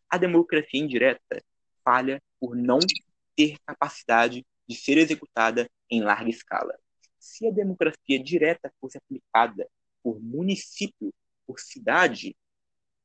[0.08, 1.42] a democracia indireta
[1.84, 2.78] falha por não
[3.34, 6.78] ter capacidade de ser executada em larga escala.
[7.18, 9.68] Se a democracia direta fosse aplicada
[10.02, 11.12] por município,
[11.46, 12.36] por cidade,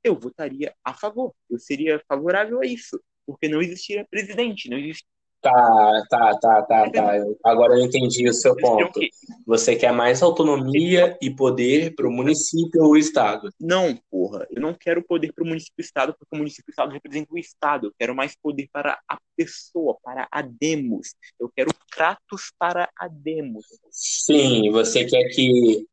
[0.03, 1.33] eu votaria a favor.
[1.49, 5.05] Eu seria favorável a isso porque não existia presidente, não existia.
[5.39, 7.11] Tá, tá, tá, tá, tá.
[7.45, 8.99] Agora eu entendi o seu ponto.
[9.45, 13.49] Você quer mais autonomia e poder para o município ou o Estado?
[13.59, 14.47] Não, porra.
[14.49, 16.91] Eu não quero poder para o município e Estado, porque o município e o Estado
[16.91, 17.87] representam o Estado.
[17.87, 21.13] Eu quero mais poder para a pessoa, para a demos.
[21.39, 23.65] Eu quero tratos para a demos.
[23.91, 25.85] Sim, você quer que.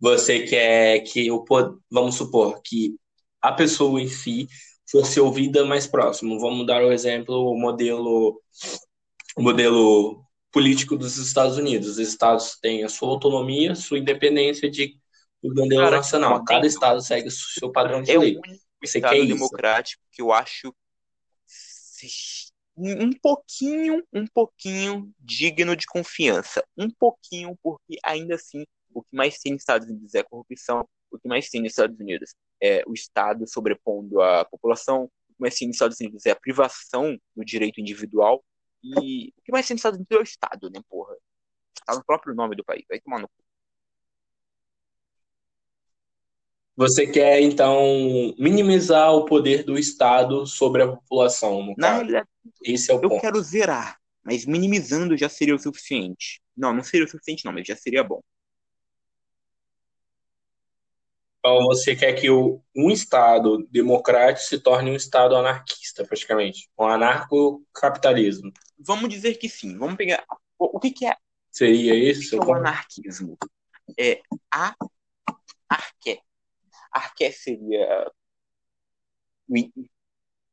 [0.00, 1.44] Você quer que o.
[1.90, 2.96] Vamos supor que
[3.42, 4.48] a pessoa em si
[4.90, 6.40] fosse ouvida mais próximo.
[6.40, 8.40] Vamos dar o exemplo, o modelo,
[9.36, 11.88] o modelo político dos Estados Unidos.
[11.88, 14.98] Os estados têm a sua autonomia, sua independência de
[15.42, 16.44] modelo Cara, nacional.
[16.44, 18.34] Cada estado segue o seu padrão de é lei.
[18.34, 20.10] É o único Você estado quer democrático isso?
[20.12, 20.74] que eu acho
[22.76, 26.64] um pouquinho, um pouquinho digno de confiança.
[26.76, 31.18] Um pouquinho, porque ainda assim o que mais tem nos Estados Unidos é corrupção, o
[31.18, 35.54] que mais tem nos Estados Unidos é o Estado sobrepondo a população, o que mais
[35.54, 38.44] tem nos Estados Unidos é a privação do direito individual,
[38.82, 41.14] e o que mais tem nos Estados Unidos é o Estado, né, porra?
[41.86, 43.34] Tá no próprio nome do país, vai tomar no cu.
[46.76, 52.26] Você quer, então, minimizar o poder do Estado sobre a população, no Na caso.
[52.64, 53.20] Esse é o eu ponto.
[53.20, 56.40] quero zerar, mas minimizando já seria o suficiente.
[56.56, 58.22] Não, não seria o suficiente, não, mas já seria bom.
[61.40, 66.70] Então você quer que o, um Estado democrático se torne um Estado anarquista, praticamente.
[66.78, 68.52] Um anarcocapitalismo.
[68.78, 69.76] Vamos dizer que sim.
[69.78, 70.22] Vamos pegar.
[70.58, 71.16] O, o que, que, é.
[71.50, 72.36] Seria isso?
[72.36, 73.38] O que é o anarquismo?
[73.98, 74.20] É
[74.52, 74.74] a
[75.66, 76.20] arqué.
[76.92, 78.12] Arqué seria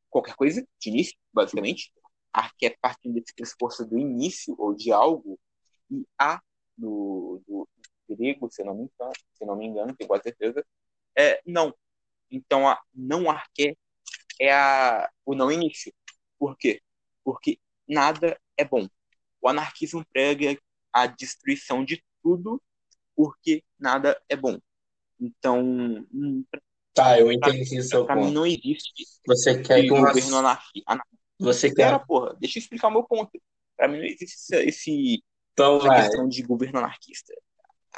[0.08, 1.92] qualquer coisa, de início, basicamente.
[2.32, 5.38] Arqué partindo desse pressuposto do início ou de algo.
[5.90, 6.40] E a,
[6.78, 7.68] do, do
[8.08, 10.64] grego, se não me engano, se não me engano, tenho quase certeza,
[11.16, 11.74] é não.
[12.30, 13.76] Então, a não arqué
[14.40, 15.92] é a, o não início.
[16.38, 16.80] Por quê?
[17.24, 18.86] Porque nada é bom.
[19.40, 20.58] O anarquismo prega
[20.92, 22.62] a destruição de tudo
[23.16, 24.58] porque nada é bom.
[25.20, 25.60] Então,
[26.12, 26.44] hum,
[26.94, 28.26] tá, eu entendi seu pra ponto.
[28.26, 31.04] mim não existe Você quer que governo anarquista.
[31.40, 31.98] Você quer?
[32.06, 33.30] porra, deixa eu explicar o meu ponto.
[33.76, 37.34] Para mim não existe esse, esse então, essa questão de governo anarquista.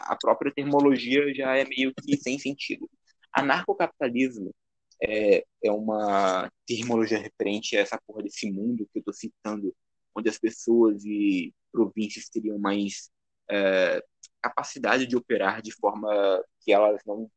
[0.02, 2.88] A própria termologia já é meio que sem sentido.
[3.32, 4.54] Anarcocapitalismo
[5.02, 9.74] é, é uma terminologia referente a essa porra desse mundo que eu estou citando,
[10.14, 13.10] onde as pessoas e províncias teriam mais
[13.50, 14.02] é,
[14.42, 16.08] capacidade de operar de forma
[16.60, 17.30] que elas não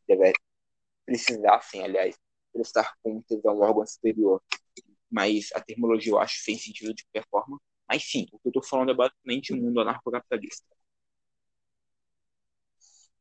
[1.05, 2.17] precisassem, aliás,
[2.51, 4.41] prestar contas a um órgão superior.
[5.09, 7.59] Mas a terminologia eu acho sem sentido de qualquer forma.
[7.87, 10.65] Mas sim, o que eu estou falando é basicamente o mundo anarcocapitalista.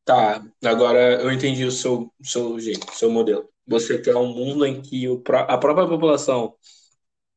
[0.05, 3.49] Tá, agora eu entendi o seu, seu jeito, o seu modelo.
[3.65, 6.55] Você quer um mundo em que o, a própria população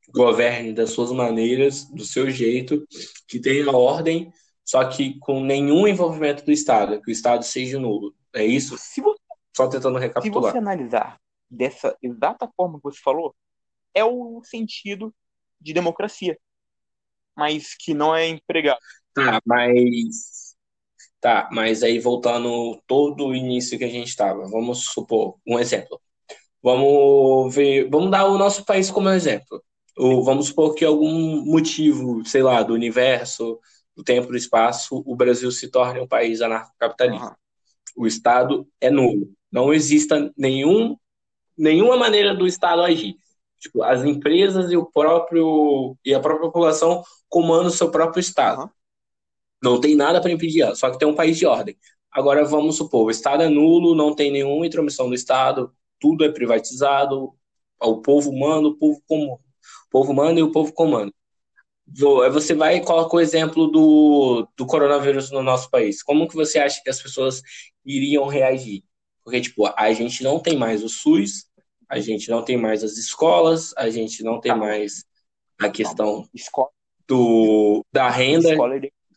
[0.08, 2.84] governe das suas maneiras, do seu jeito,
[3.28, 4.32] que tenha ordem,
[4.64, 8.12] só que com nenhum envolvimento do Estado, que o Estado seja nulo.
[8.34, 8.76] É isso?
[8.78, 9.20] Se você,
[9.56, 10.50] só tentando recapitular.
[10.50, 13.34] Se você analisar dessa exata forma que você falou,
[13.94, 15.14] é o sentido
[15.60, 16.36] de democracia,
[17.36, 18.80] mas que não é empregado.
[19.14, 20.45] Tá, mas
[21.26, 26.00] Tá, mas aí voltando todo o início que a gente estava, vamos supor um exemplo.
[26.62, 29.60] Vamos ver, vamos dar o nosso país como exemplo.
[29.98, 33.58] Ou vamos supor que algum motivo, sei lá, do universo,
[33.96, 37.26] do tempo, do espaço, o Brasil se torne um país anarcocapitalista.
[37.26, 38.04] Uhum.
[38.04, 39.28] O Estado é nulo.
[39.50, 40.96] Não exista nenhum,
[41.58, 43.16] nenhuma maneira do Estado agir.
[43.58, 48.62] Tipo, as empresas e o próprio e a própria população comandam o seu próprio estado.
[48.62, 48.68] Uhum.
[49.62, 51.76] Não tem nada para impedir só que tem um país de ordem.
[52.10, 56.30] Agora vamos supor, o estado é nulo, não tem nenhuma intromissão do estado, tudo é
[56.30, 57.32] privatizado,
[57.80, 59.34] o povo manda, o povo comanda.
[59.34, 61.12] O povo manda e o povo comanda.
[62.32, 66.02] Você vai e coloca o exemplo do, do coronavírus no nosso país.
[66.02, 67.42] Como que você acha que as pessoas
[67.84, 68.82] iriam reagir?
[69.22, 71.46] Porque, tipo, a gente não tem mais o SUS,
[71.88, 75.04] a gente não tem mais as escolas, a gente não tem mais
[75.58, 76.28] a questão
[77.06, 78.56] do, da renda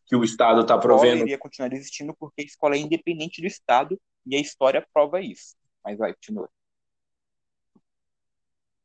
[0.09, 1.05] que o Estado está provendo.
[1.05, 4.85] A escola iria continuar existindo porque a escola é independente do Estado e a história
[4.91, 5.55] prova isso.
[5.85, 6.49] Mas vai, continua.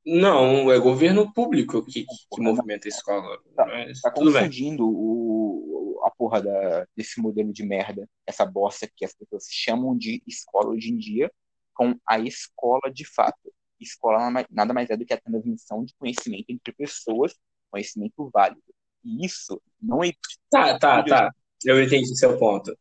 [0.07, 3.39] Não, é governo público que, que movimenta a escola.
[3.57, 3.66] Tá,
[4.03, 9.47] tá confundindo o, a porra da, desse modelo de merda, essa bosta que as pessoas
[9.51, 11.33] chamam de escola hoje em dia,
[11.72, 13.51] com a escola de fato.
[13.81, 17.35] Escola nada mais é do que a transmissão de conhecimento entre pessoas,
[17.70, 18.62] conhecimento válido.
[19.05, 20.13] E isso não é.
[20.51, 21.31] Tá, tá, tá.
[21.65, 22.77] Eu entendi seu ponto.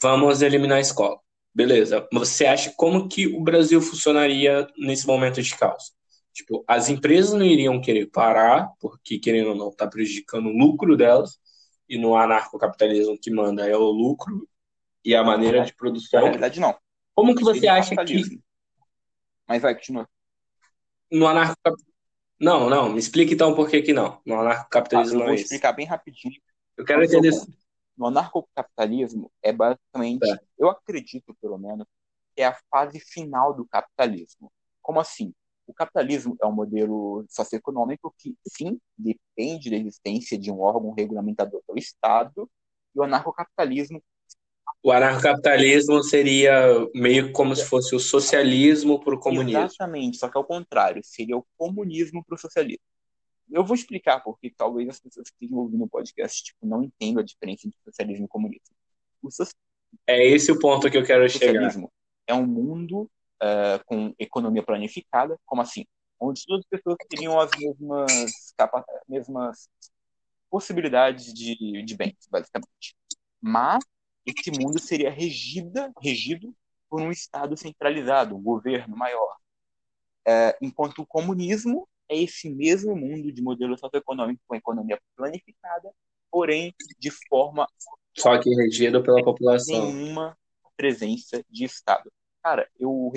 [0.00, 1.18] Vamos eliminar a escola.
[1.52, 2.06] Beleza.
[2.12, 5.92] Você acha como que o Brasil funcionaria nesse momento de caos?
[6.32, 10.96] Tipo, as empresas não iriam querer parar, porque, querendo ou não, está prejudicando o lucro
[10.96, 11.40] delas,
[11.88, 14.48] e no anarcocapitalismo que manda é o lucro
[15.04, 16.20] e a maneira de produção.
[16.20, 16.76] Na realidade, não.
[17.14, 18.40] Como que você acha que.
[19.48, 20.08] Mas vai, continua.
[21.10, 21.88] No anarcocapitalismo.
[22.40, 24.20] Não, não, me explique então por que, que não.
[24.24, 26.40] No anarcocapitalismo ah, eu vou é explicar bem rapidinho.
[26.76, 27.32] Eu quero entender.
[27.96, 30.38] No anarcocapitalismo é basicamente, é.
[30.56, 31.84] eu acredito pelo menos,
[32.36, 34.52] que é a fase final do capitalismo.
[34.80, 35.34] Como assim?
[35.66, 41.60] O capitalismo é um modelo socioeconômico que, sim, depende da existência de um órgão regulamentador
[41.68, 42.48] do Estado,
[42.94, 44.02] e o anarcocapitalismo.
[44.82, 46.52] O anarcocapitalismo seria
[46.94, 49.64] meio como se fosse o socialismo para o comunismo.
[49.64, 52.84] Exatamente, só que ao contrário, seria o comunismo para o socialismo.
[53.50, 57.22] Eu vou explicar porque talvez as pessoas que estejam ouvindo o podcast tipo, não entendam
[57.22, 58.76] a diferença entre socialismo e comunismo.
[59.22, 59.28] O.
[60.06, 61.72] É esse o ponto que eu quero chegar.
[62.26, 63.10] É um mundo
[63.42, 65.86] uh, com economia planificada, como assim?
[66.20, 69.68] Onde todas as pessoas teriam as mesmas, capa mesmas
[70.50, 72.96] possibilidades de, de bens, basicamente.
[73.40, 73.82] Mas
[74.28, 76.54] esse mundo seria regida, regido
[76.88, 79.36] por um Estado centralizado, um governo maior.
[80.26, 85.90] Uh, enquanto o comunismo é esse mesmo mundo de modelo socioeconômico com economia planificada,
[86.30, 87.66] porém de forma
[88.16, 89.92] só que regido pela população.
[89.92, 90.36] Nenhuma
[90.76, 92.12] presença de Estado.
[92.42, 93.12] Cara, eu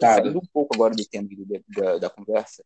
[0.00, 1.28] saindo um pouco agora do tema
[1.68, 2.62] da, da conversa,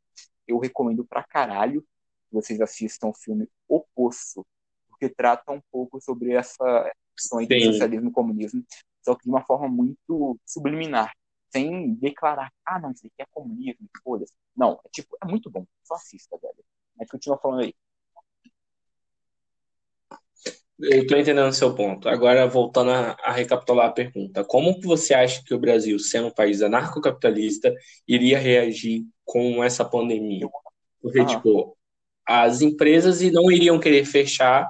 [0.47, 4.45] eu recomendo pra caralho que vocês assistam o filme O Poço,
[4.89, 8.65] porque trata um pouco sobre essa questão entre socialismo e comunismo,
[9.03, 11.13] só que de uma forma muito subliminar,
[11.53, 14.33] sem declarar, ah, não, isso aqui é comunismo, foda-se.
[14.57, 16.65] Não, é tipo, é muito bom, só assista, velho.
[16.97, 17.75] Mas continua falando aí.
[20.79, 22.09] Eu estou entendendo o seu ponto.
[22.09, 24.45] Agora, voltando a, a, recapitular a pergunta.
[24.45, 27.73] Como que você acha que o Brasil, sendo um país anarcocapitalista,
[28.09, 30.49] iria reagir com essa pandemia?
[31.01, 31.27] Porque, ah.
[31.27, 31.77] tipo,
[32.27, 34.69] as empresas não iriam querer fechar,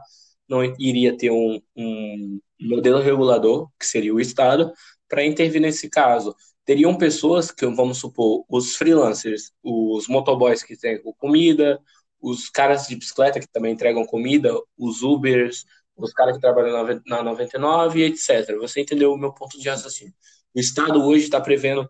[0.48, 4.72] não iria ter um, um modelo regulador, que seria o Estado,
[5.08, 6.34] para intervir nesse caso.
[6.64, 11.80] Teriam pessoas que, vamos supor, os freelancers, os motoboys que entregam comida,
[12.20, 15.64] os caras de bicicleta que também entregam comida, os Ubers,
[15.96, 18.56] os caras que trabalham na, na 99, etc.
[18.58, 20.14] Você entendeu o meu ponto de raciocínio.
[20.54, 21.88] O Estado hoje está prevendo,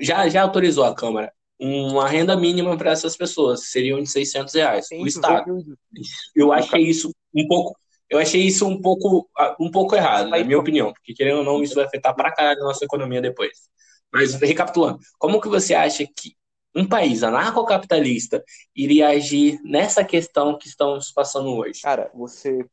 [0.00, 4.88] já, já autorizou a Câmara, uma renda mínima para essas pessoas, seriam de 600 reais.
[4.88, 5.44] Sim, o Estado.
[6.34, 7.76] Eu achei isso um pouco.
[8.08, 9.28] Eu achei isso um pouco,
[9.58, 12.60] um pouco errado, na minha opinião, porque querendo ou não, isso vai afetar para caralho
[12.60, 13.68] a nossa economia depois.
[14.12, 16.36] Mas, recapitulando, como que você acha que
[16.72, 18.44] um país anarcocapitalista
[18.76, 21.80] iria agir nessa questão que estamos passando hoje?
[21.80, 22.64] Cara, você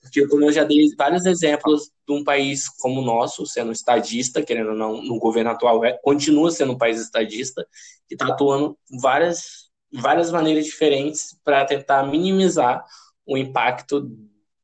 [0.00, 4.42] porque como eu já dei vários exemplos de um país como o nosso, sendo estadista,
[4.42, 7.66] querendo ou não, no governo atual é, continua sendo um país estadista,
[8.08, 12.84] que está atuando várias, várias maneiras diferentes para tentar minimizar
[13.26, 14.10] o impacto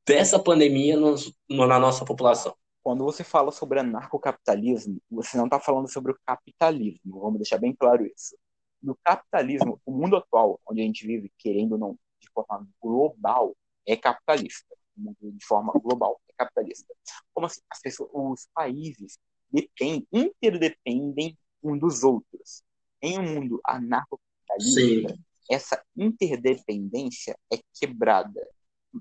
[0.07, 1.14] dessa pandemia no,
[1.49, 2.55] no, na nossa população.
[2.82, 7.74] Quando você fala sobre anarcocapitalismo, você não está falando sobre o capitalismo, vamos deixar bem
[7.74, 8.37] claro isso
[8.82, 13.57] no capitalismo, o mundo atual, onde a gente vive, querendo ou não, de forma global,
[13.87, 14.74] é capitalista.
[14.97, 16.94] De forma global, é capitalista.
[17.34, 17.61] Como assim?
[17.70, 19.18] As pessoas, os países
[19.51, 22.62] dependem, interdependem um dos outros.
[23.03, 25.18] Em um mundo anarcocapitalista,
[25.51, 28.47] essa interdependência é quebrada.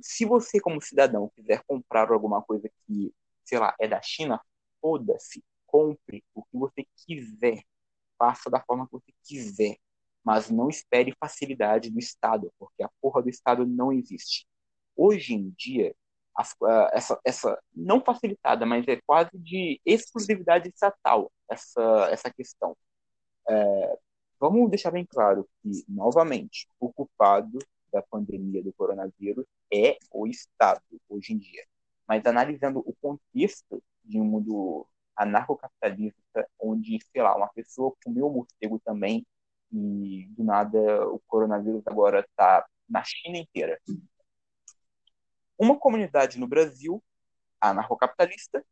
[0.01, 3.13] Se você, como cidadão, quiser comprar alguma coisa que,
[3.45, 4.41] sei lá, é da China,
[4.81, 7.63] foda-se, compre o que você quiser
[8.17, 9.77] faça da forma que você quiser.
[10.23, 14.47] mas não espere facilidade do Estado, porque a porra do Estado não existe.
[14.95, 15.95] Hoje em dia,
[16.35, 22.75] as, uh, essa, essa não facilitada, mas é quase de exclusividade estatal essa, essa questão.
[23.47, 23.99] É,
[24.39, 27.59] vamos deixar bem claro que, novamente, o culpado
[27.91, 31.65] da pandemia do coronavírus é o Estado, hoje em dia.
[32.07, 34.85] Mas analisando o contexto de um mundo
[35.15, 39.25] anarcocapitalista, onde, sei lá, uma pessoa comeu morcego também
[39.71, 43.79] e, do nada, o coronavírus agora está na China inteira.
[45.57, 47.03] Uma comunidade no Brasil,
[47.59, 48.65] anarcocapitalista,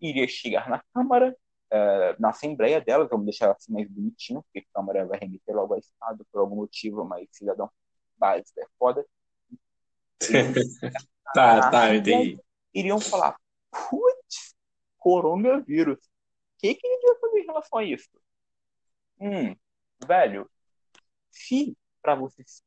[0.00, 1.36] iria chegar na Câmara,
[1.72, 5.74] uh, na Assembleia delas, vamos deixar assim mais bonitinho, porque a Câmara vai remeter logo
[5.74, 7.70] ao Estado por algum motivo, mas cidadão
[8.16, 9.06] básico é foda.
[11.34, 12.40] tá, tá, entendi.
[12.74, 13.36] Iriam falar,
[13.70, 14.54] putz,
[14.98, 15.98] coronavírus.
[15.98, 18.10] O que, que a gente vai fazer em relação a isso?
[19.20, 19.56] Hum,
[20.06, 20.50] velho,
[21.30, 22.62] se para vocês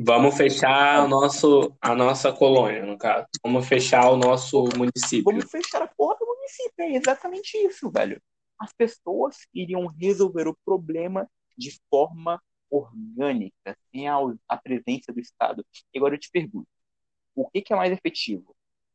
[0.00, 3.26] Vamos fechar o nosso, a nossa colônia, no caso.
[3.42, 5.24] Vamos fechar o nosso município.
[5.24, 6.72] Vamos fechar a porra do município.
[6.78, 8.22] É exatamente isso, velho.
[8.60, 12.40] As pessoas iriam resolver o problema de forma
[12.70, 14.18] orgânica, sem a,
[14.48, 15.66] a presença do Estado.
[15.92, 16.68] E agora eu te pergunto:
[17.34, 18.54] o que, que é mais efetivo?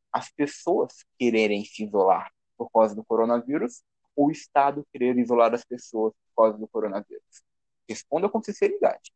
[0.09, 3.83] As pessoas quererem se isolar por causa do coronavírus
[4.15, 7.43] ou o Estado querer isolar as pessoas por causa do coronavírus?
[7.89, 9.11] Responda com sinceridade.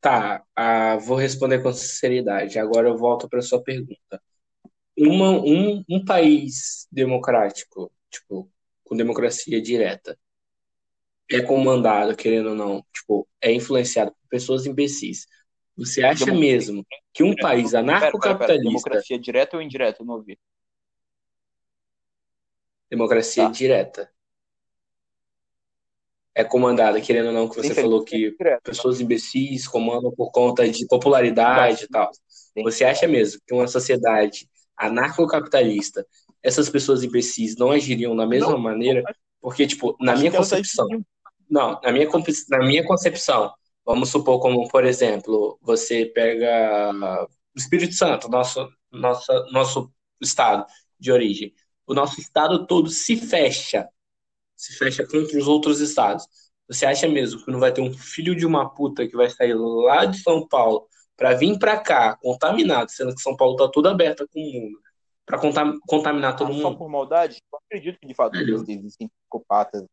[0.00, 2.58] Tá, ah, vou responder com sinceridade.
[2.58, 4.22] Agora eu volto para sua pergunta.
[4.96, 8.50] Uma, um, um país democrático, tipo,
[8.84, 10.18] com democracia direta,
[11.30, 15.26] é comandado, querendo ou não, tipo, é influenciado por pessoas imbecis.
[15.76, 16.52] Você acha democracia.
[16.52, 18.68] mesmo que um país anarcocapitalista.
[18.68, 20.02] Democracia direta ou indireta?
[20.02, 20.38] Eu não ouvi.
[22.90, 23.50] Democracia tá.
[23.50, 24.10] direta
[26.40, 30.86] é comandada, querendo ou não, que você falou que pessoas imbecis comandam por conta de
[30.86, 32.10] popularidade e tal.
[32.62, 36.06] Você acha mesmo que uma sociedade anarcocapitalista,
[36.42, 39.02] essas pessoas imbecis não agiriam da mesma não, maneira?
[39.40, 40.86] Porque, tipo, na minha concepção.
[41.48, 42.08] Não, na minha,
[42.48, 43.52] na minha concepção,
[43.84, 46.92] vamos supor como, por exemplo, você pega
[47.54, 50.64] o Espírito Santo, nosso, nosso, nosso estado
[50.98, 51.52] de origem.
[51.86, 53.88] O nosso estado todo se fecha
[54.60, 56.26] se fecha contra os outros estados.
[56.68, 59.54] Você acha mesmo que não vai ter um filho de uma puta que vai sair
[59.54, 60.86] lá de São Paulo
[61.16, 64.78] para vir para cá contaminado, sendo que São Paulo tá tudo aberta com o mundo,
[65.24, 65.38] para
[65.86, 66.62] contaminar todo ah, mundo?
[66.62, 67.38] Só por maldade?
[67.52, 68.54] Eu acredito que de fato velho.
[68.68, 69.84] existem psicopatas.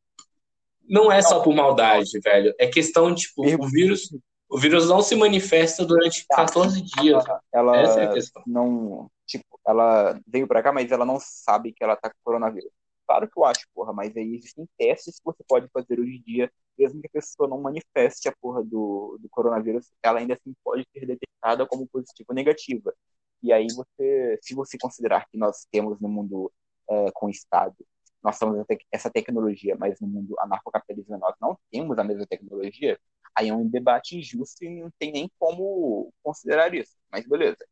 [0.87, 2.53] Não é só por maldade, velho.
[2.59, 4.09] É questão, tipo, o vírus,
[4.49, 7.23] o vírus não se manifesta durante 14 dias.
[7.53, 8.43] Ela, Essa é a questão.
[8.45, 12.71] Não, tipo, ela veio para cá, mas ela não sabe que ela tá com coronavírus.
[13.07, 16.21] Claro que eu acho, porra, mas aí existem testes que você pode fazer hoje em
[16.23, 20.53] dia, mesmo que a pessoa não manifeste a porra do, do coronavírus, ela ainda assim
[20.63, 22.93] pode ser detectada como positiva ou negativa.
[23.41, 26.51] E aí você, se você considerar que nós temos no mundo
[26.89, 27.75] é, com Estado,
[28.23, 32.99] nós temos essa tecnologia, mas no mundo anarcocapitalismo nós não temos a mesma tecnologia,
[33.35, 36.95] aí é um debate injusto e não tem nem como considerar isso.
[37.11, 37.65] Mas beleza.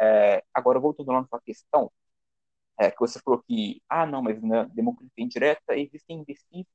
[0.00, 1.90] É, agora, voltando lá na sua questão,
[2.78, 6.66] é, que você falou que, ah, não, mas na democracia indireta existem imbecis,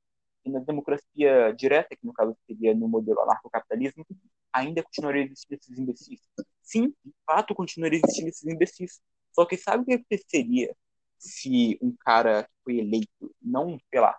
[0.44, 4.06] e na democracia direta, que no caso seria no modelo anarcocapitalismo,
[4.52, 6.19] ainda continuaria existindo esses imbecis.
[6.61, 9.02] Sim, de fato continuaria existindo esses imbecis.
[9.32, 10.76] Só que sabe o que aconteceria
[11.18, 14.18] se um cara que foi eleito não, sei lá,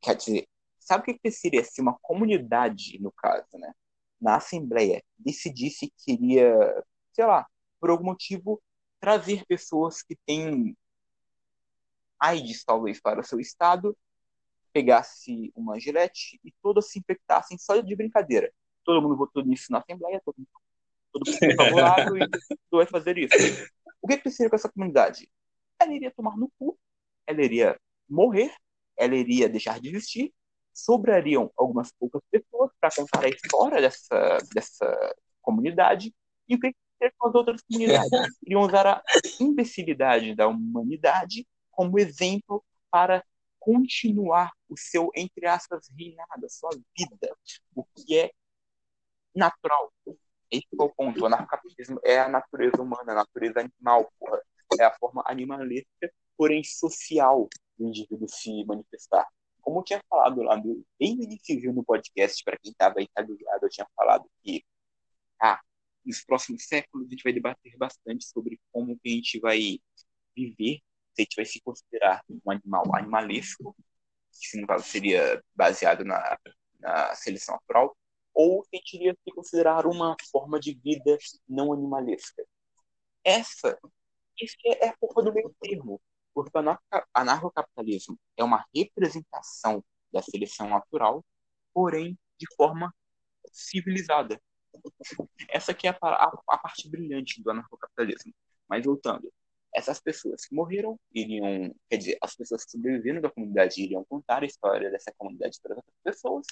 [0.00, 0.48] quer dizer,
[0.78, 3.72] sabe o que aconteceria se uma comunidade, no caso, né,
[4.20, 6.54] na Assembleia, decidisse que iria,
[7.12, 7.46] sei lá,
[7.80, 8.62] por algum motivo,
[9.00, 10.76] trazer pessoas que têm
[12.18, 13.96] AIDS, talvez, para o seu estado,
[14.72, 18.52] pegasse uma gilete e todas se infectassem só de brincadeira.
[18.84, 20.48] Todo mundo votou nisso na Assembleia, todo mundo,
[21.12, 22.28] todo mundo favorável e
[22.70, 23.34] vai fazer isso.
[24.00, 25.30] O que aconteceria com essa comunidade?
[25.80, 26.78] Ela iria tomar no cu,
[27.26, 28.54] ela iria morrer,
[28.96, 30.32] ela iria deixar de existir,
[30.72, 36.14] sobrariam algumas poucas pessoas para contar a história dessa, dessa comunidade,
[36.48, 38.10] e o que ter com as outras comunidades.
[38.46, 39.02] Iriam usar a
[39.40, 43.24] imbecilidade da humanidade como exemplo para
[43.58, 47.36] continuar o seu, entre aspas, reinado, a sua vida,
[47.74, 48.30] o que é
[49.34, 49.92] natural.
[50.50, 51.20] Esse é o ponto.
[51.20, 54.40] O anarcapitalismo é a natureza humana, a natureza animal, porra.
[54.78, 59.26] É a forma animalesca, porém social, do indivíduo se manifestar.
[59.60, 63.08] Como eu tinha falado lá no, bem no início do podcast, para quem estava aí
[63.12, 64.64] tá ligado, eu tinha falado que
[65.40, 65.60] ah,
[66.04, 69.78] nos próximos séculos, a gente vai debater bastante sobre como que a gente vai
[70.34, 70.80] viver,
[71.14, 73.76] se a gente vai se considerar um animal animalesco,
[74.32, 76.38] que no caso seria baseado na,
[76.78, 77.96] na seleção natural,
[78.32, 81.18] ou a gente iria se considerar uma forma de vida
[81.48, 82.44] não animalesca.
[83.24, 83.78] Essa,
[84.40, 86.00] isso é a porra do meio termo,
[86.32, 86.78] porque o
[87.12, 91.24] anarcocapitalismo é uma representação da seleção natural,
[91.74, 92.94] porém de forma
[93.52, 94.40] civilizada.
[95.48, 98.32] Essa aqui é a, a, a parte brilhante do anarcocapitalismo.
[98.68, 99.32] Mas voltando,
[99.74, 104.42] essas pessoas que morreram iriam, quer dizer, as pessoas que sobreviveram da comunidade iriam contar
[104.42, 106.46] a história dessa comunidade para outras pessoas,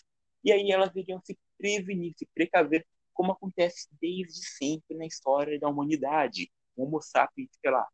[0.45, 5.69] e aí elas iriam se prevenir, se precaver, como acontece desde sempre na história da
[5.69, 6.51] humanidade.
[6.77, 7.87] O Homo sapiens, sei lá,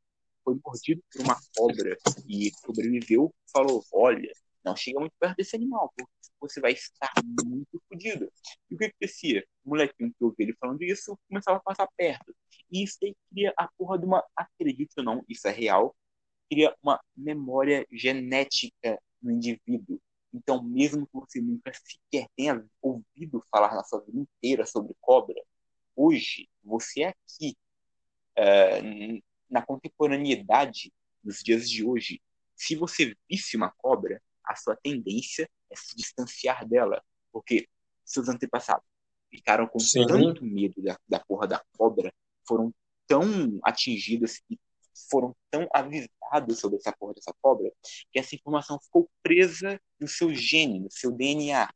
[0.44, 1.96] foi mordido por uma cobra
[2.28, 4.30] e sobreviveu, falou: olha,
[4.64, 7.12] não chega muito perto desse animal, porque você vai estar
[7.44, 8.30] muito fodido.
[8.70, 9.46] E o que acontecia?
[9.64, 12.34] O molequinho que ouviu ele falando isso começava a passar perto.
[12.70, 15.94] E isso aí cria a porra de uma, acredite ou não, isso é real,
[16.50, 20.00] cria uma memória genética no indivíduo.
[20.32, 25.40] Então, mesmo que você nunca sequer tenha ouvido falar na sua vida inteira sobre cobra,
[25.94, 27.56] hoje, você é aqui,
[28.38, 30.92] uh, na contemporaneidade
[31.22, 32.20] dos dias de hoje,
[32.56, 37.02] se você visse uma cobra, a sua tendência é se distanciar dela,
[37.32, 37.68] porque
[38.04, 38.86] seus antepassados
[39.30, 40.06] ficaram com Sim.
[40.06, 42.12] tanto medo da, da porra da cobra,
[42.46, 42.72] foram
[43.06, 44.58] tão atingidos e
[45.10, 47.70] foram tão avisados sobre essa porra dessa cobra,
[48.12, 51.68] que essa informação ficou presa no seu gene, no seu DNA.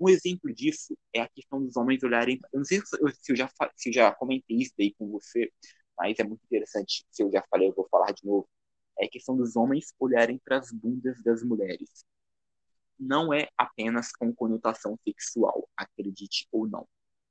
[0.00, 2.40] Um exemplo disso é a questão dos homens olharem.
[2.52, 5.50] Eu não sei se eu, já, se eu já comentei isso daí com você,
[5.96, 7.06] mas é muito interessante.
[7.10, 8.48] Se eu já falei, eu vou falar de novo.
[8.98, 12.04] É a questão dos homens olharem para as bundas das mulheres
[12.98, 16.86] não é apenas com conotação sexual, acredite ou não.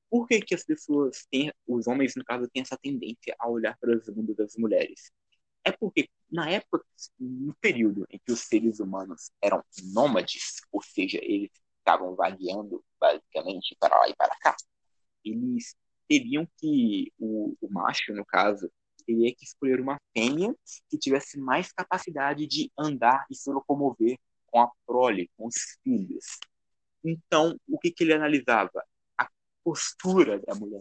[0.09, 3.77] Por que, que as pessoas têm, os homens, no caso, têm essa tendência a olhar
[3.79, 5.11] para as bundas das mulheres?
[5.63, 6.85] É porque, na época,
[7.19, 9.63] no período em que os seres humanos eram
[9.93, 14.55] nômades, ou seja, eles estavam vagueando, basicamente, para lá e para cá,
[15.23, 15.75] eles
[16.07, 18.69] teriam que, o, o macho, no caso,
[19.05, 20.55] teria que escolher uma fêmea
[20.89, 24.17] que tivesse mais capacidade de andar e se locomover
[24.53, 26.37] com a prole, com os filhos.
[27.03, 28.85] Então, o que, que ele analisava?
[29.17, 29.27] A
[29.63, 30.79] postura da mulher,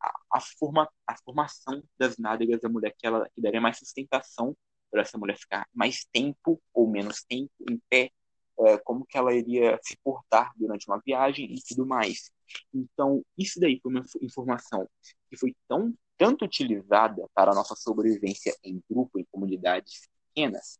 [0.00, 4.56] a, a, forma, a formação das nádegas da mulher, que, ela, que daria mais sustentação
[4.88, 8.12] para essa mulher ficar mais tempo ou menos tempo em pé,
[8.60, 12.30] é, como que ela iria se portar durante uma viagem e tudo mais.
[12.72, 14.88] Então, isso daí foi uma informação
[15.28, 20.78] que foi tão tanto utilizada para a nossa sobrevivência em grupo, em comunidades pequenas,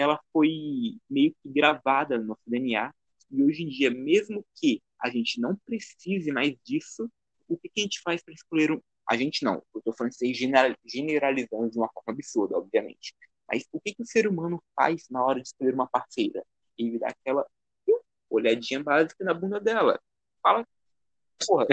[0.00, 2.92] ela foi meio que gravada no nosso DNA.
[3.30, 7.10] E hoje em dia, mesmo que a gente não precise mais disso,
[7.48, 8.80] o que, que a gente faz para escolher um.
[9.08, 10.24] A gente não, eu estou falando isso
[10.84, 13.14] generalizando de uma forma absurda, obviamente.
[13.48, 16.44] Mas o que, que o ser humano faz na hora de escolher uma parceira?
[16.76, 17.46] Ele dá aquela
[18.28, 20.00] olhadinha básica na bunda dela.
[20.42, 20.66] Fala,
[21.46, 21.66] porra,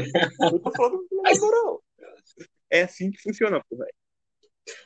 [0.51, 1.83] eu tô falando na moral.
[2.69, 3.87] É assim que funciona, porra.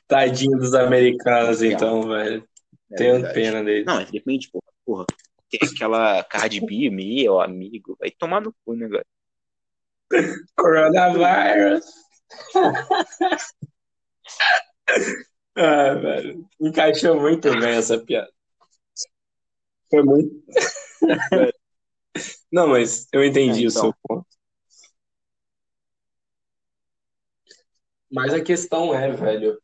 [0.07, 2.47] Tadinho dos americanos, então, velho.
[2.91, 3.85] É Tenho pena dele.
[3.85, 4.63] Não, mas depende, porra.
[4.85, 5.05] porra.
[5.49, 7.95] Tem aquela Cardi B, meu amigo.
[7.99, 9.05] Vai tomar no cu, né, velho?
[10.55, 11.85] Coronavirus.
[15.55, 16.47] ah, velho.
[16.59, 18.31] Encaixou muito bem essa piada.
[19.89, 20.43] Foi muito.
[22.51, 23.81] Não, mas eu entendi é, então.
[23.81, 24.27] o seu ponto.
[28.11, 29.61] Mas a questão é, velho.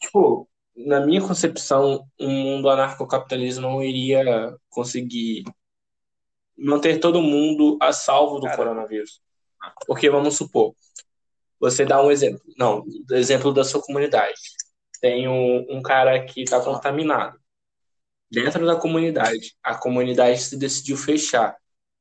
[0.00, 5.44] Tipo, na minha concepção, um mundo anarcocapitalismo não iria conseguir
[6.56, 8.56] manter todo mundo a salvo do Cara.
[8.56, 9.20] coronavírus.
[9.86, 10.74] Porque vamos supor,
[11.58, 14.38] você dá um exemplo, não, exemplo da sua comunidade.
[15.00, 17.38] Tem um, um cara que está contaminado
[18.30, 19.54] dentro da comunidade.
[19.62, 21.56] A comunidade se decidiu fechar.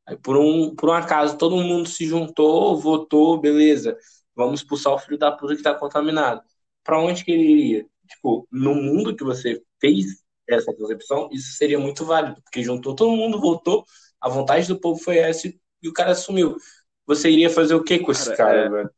[0.05, 3.97] Aí, por um, por um acaso, todo mundo se juntou, votou, beleza.
[4.35, 6.41] Vamos expulsar o filho da puta que está contaminado.
[6.83, 7.85] Para onde que ele iria?
[8.07, 13.15] Tipo, no mundo que você fez essa concepção, isso seria muito válido, porque juntou todo
[13.15, 13.85] mundo, voltou,
[14.19, 16.57] a vontade do povo foi essa e o cara sumiu.
[17.05, 18.69] Você iria fazer o que com esse cara, cara é...
[18.69, 18.91] velho?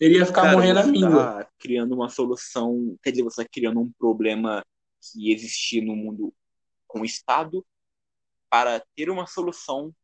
[0.00, 1.24] Ele ia ficar cara, morrendo a míngua.
[1.24, 4.64] Tá criando uma solução, quer dizer, você está criando um problema
[5.00, 6.32] que existia no mundo
[6.86, 7.64] com o Estado
[8.48, 9.94] para ter uma solução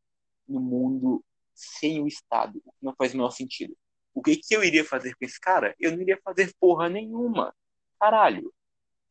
[0.47, 1.23] no mundo
[1.53, 3.75] sem o Estado, o que não faz o menor sentido.
[4.13, 5.73] O que, que eu iria fazer com esse cara?
[5.79, 7.53] Eu não iria fazer porra nenhuma
[7.99, 8.53] caralho.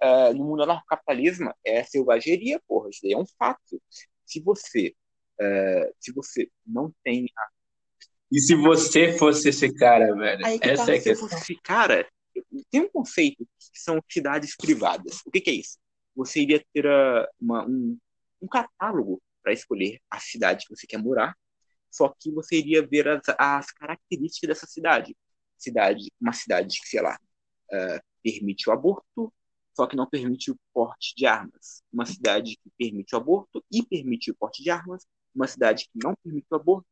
[0.02, 2.90] Uh, no mundo anarcocapitalismo é selvageria, porra.
[2.90, 3.81] Isso daí é um fato.
[4.27, 4.94] Se você,
[5.40, 7.27] uh, se você não tem.
[8.31, 10.44] E se você fosse esse cara, velho?
[10.44, 11.28] Aí que Essa tá, é a questão.
[11.28, 12.09] Fosse esse cara,
[12.70, 15.20] tem um conceito que são cidades privadas.
[15.24, 15.78] O que, que é isso?
[16.16, 17.97] Você iria ter uh, uma, um,
[18.43, 21.35] um catálogo para escolher a cidade que você quer morar
[21.94, 25.16] só que você iria ver as, as características dessa cidade.
[25.56, 27.16] Cidade, uma cidade que, sei lá,
[27.73, 29.32] uh, permite o aborto,
[29.76, 31.82] só que não permite o porte de armas.
[31.92, 35.06] Uma cidade que permite o aborto e permite o porte de armas.
[35.34, 36.86] Uma cidade que não permite o aborto.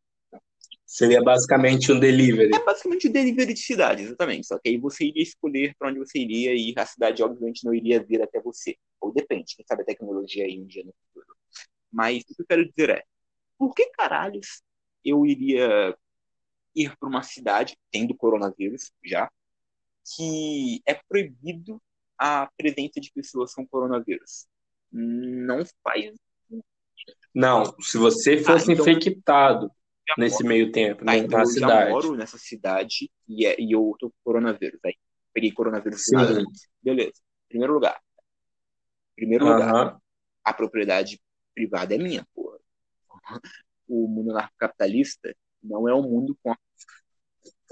[0.85, 2.51] Seria basicamente um delivery.
[2.55, 4.47] É basicamente um delivery de cidade, exatamente.
[4.47, 7.73] Só que aí você iria escolher para onde você iria e a cidade, obviamente, não
[7.73, 8.77] iria vir até você.
[9.01, 11.35] Ou depende, quem sabe a tecnologia aí um dia no futuro.
[11.91, 13.05] Mas o que eu quero dizer é,
[13.57, 14.63] por que caralhos
[15.05, 15.97] eu iria
[16.75, 19.31] ir para uma cidade, tendo coronavírus já,
[20.05, 21.81] que é proibido
[22.19, 24.47] a presença de pessoas com coronavírus.
[24.91, 26.15] Não faz.
[27.35, 29.71] Não, se você ah, fosse ah, então, infectado
[30.19, 31.91] nesse meio tempo, tá, então na cidade.
[31.91, 34.79] Eu moro nessa cidade e, é, e eu tô com coronavírus.
[34.85, 34.95] Aí
[35.33, 36.17] peguei coronavírus Sim.
[36.17, 36.43] Nada.
[36.83, 37.21] Beleza.
[37.49, 38.01] Primeiro lugar.
[39.17, 39.99] Primeiro lugar.
[40.45, 41.21] A propriedade
[41.55, 42.59] privada é minha, porra.
[43.89, 46.55] O mundo anarcocapitalista não é um mundo com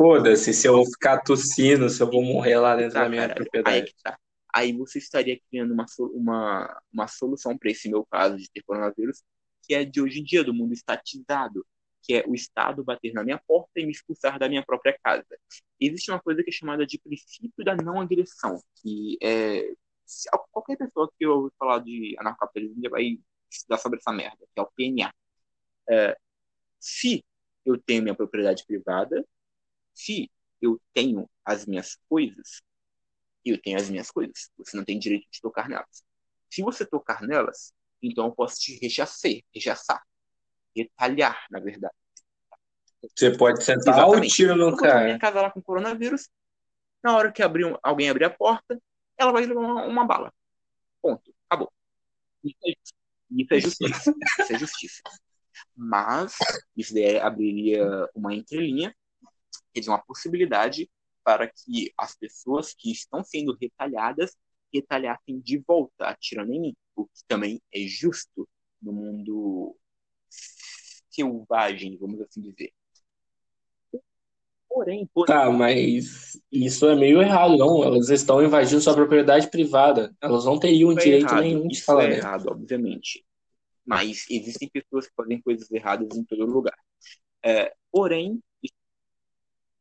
[0.01, 3.35] Foda-se se eu vou ficar tossindo, se eu vou morrer lá dentro tá, da minha
[3.35, 3.77] propriedade.
[3.77, 4.19] Aí, tá.
[4.51, 9.23] aí você estaria criando uma, uma, uma solução para esse meu caso de ter coronavírus,
[9.63, 11.67] que é de hoje em dia, do mundo estatizado,
[12.01, 15.39] que é o Estado bater na minha porta e me expulsar da minha própria casa.
[15.79, 19.71] Existe uma coisa que é chamada de princípio da não agressão, que é
[20.51, 23.19] qualquer pessoa que eu falar de anarcocapitalismo vai
[23.51, 25.13] estudar sobre essa merda, que é o PNA.
[25.91, 26.17] É,
[26.79, 27.23] se
[27.67, 29.23] eu tenho minha propriedade privada,
[30.01, 30.31] se
[30.63, 32.63] eu tenho as minhas coisas,
[33.45, 34.51] eu tenho as minhas coisas.
[34.57, 36.03] Você não tem direito de tocar nelas.
[36.49, 37.73] Se você tocar nelas,
[38.03, 40.03] então eu posso te rechaçar, rechaçar,
[40.75, 41.95] retalhar, na verdade.
[43.15, 44.33] Você pode sentar Exatamente.
[44.33, 45.05] o tiro no cara.
[45.05, 46.29] Minha casa lá com coronavírus,
[47.03, 48.81] na hora que abrir, alguém abrir a porta,
[49.17, 50.33] ela vai levar uma, uma bala.
[51.01, 51.35] Ponto.
[51.49, 51.73] Acabou.
[52.43, 52.73] Isso é,
[53.31, 54.15] isso é justiça.
[54.41, 55.03] Isso é justiça.
[55.77, 56.37] Mas
[56.77, 58.95] isso daí abriria uma entrelinha
[59.73, 60.91] quer dizer, uma possibilidade
[61.25, 64.37] para que as pessoas que estão sendo retalhadas
[64.73, 68.49] retalhassem de volta, atirando em mim, o que também é justo
[68.81, 69.77] no mundo
[71.11, 72.73] selvagem, vamos assim dizer.
[74.69, 77.83] Porém, porém, Tá, mas isso é meio errado, não.
[77.83, 80.15] Elas estão invadindo sua propriedade privada.
[80.21, 82.05] Elas não teriam é direito errado, nenhum de falar.
[82.05, 83.25] Isso é errado, obviamente.
[83.85, 86.79] Mas existem pessoas que fazem coisas erradas em todo lugar.
[87.45, 88.41] É, porém,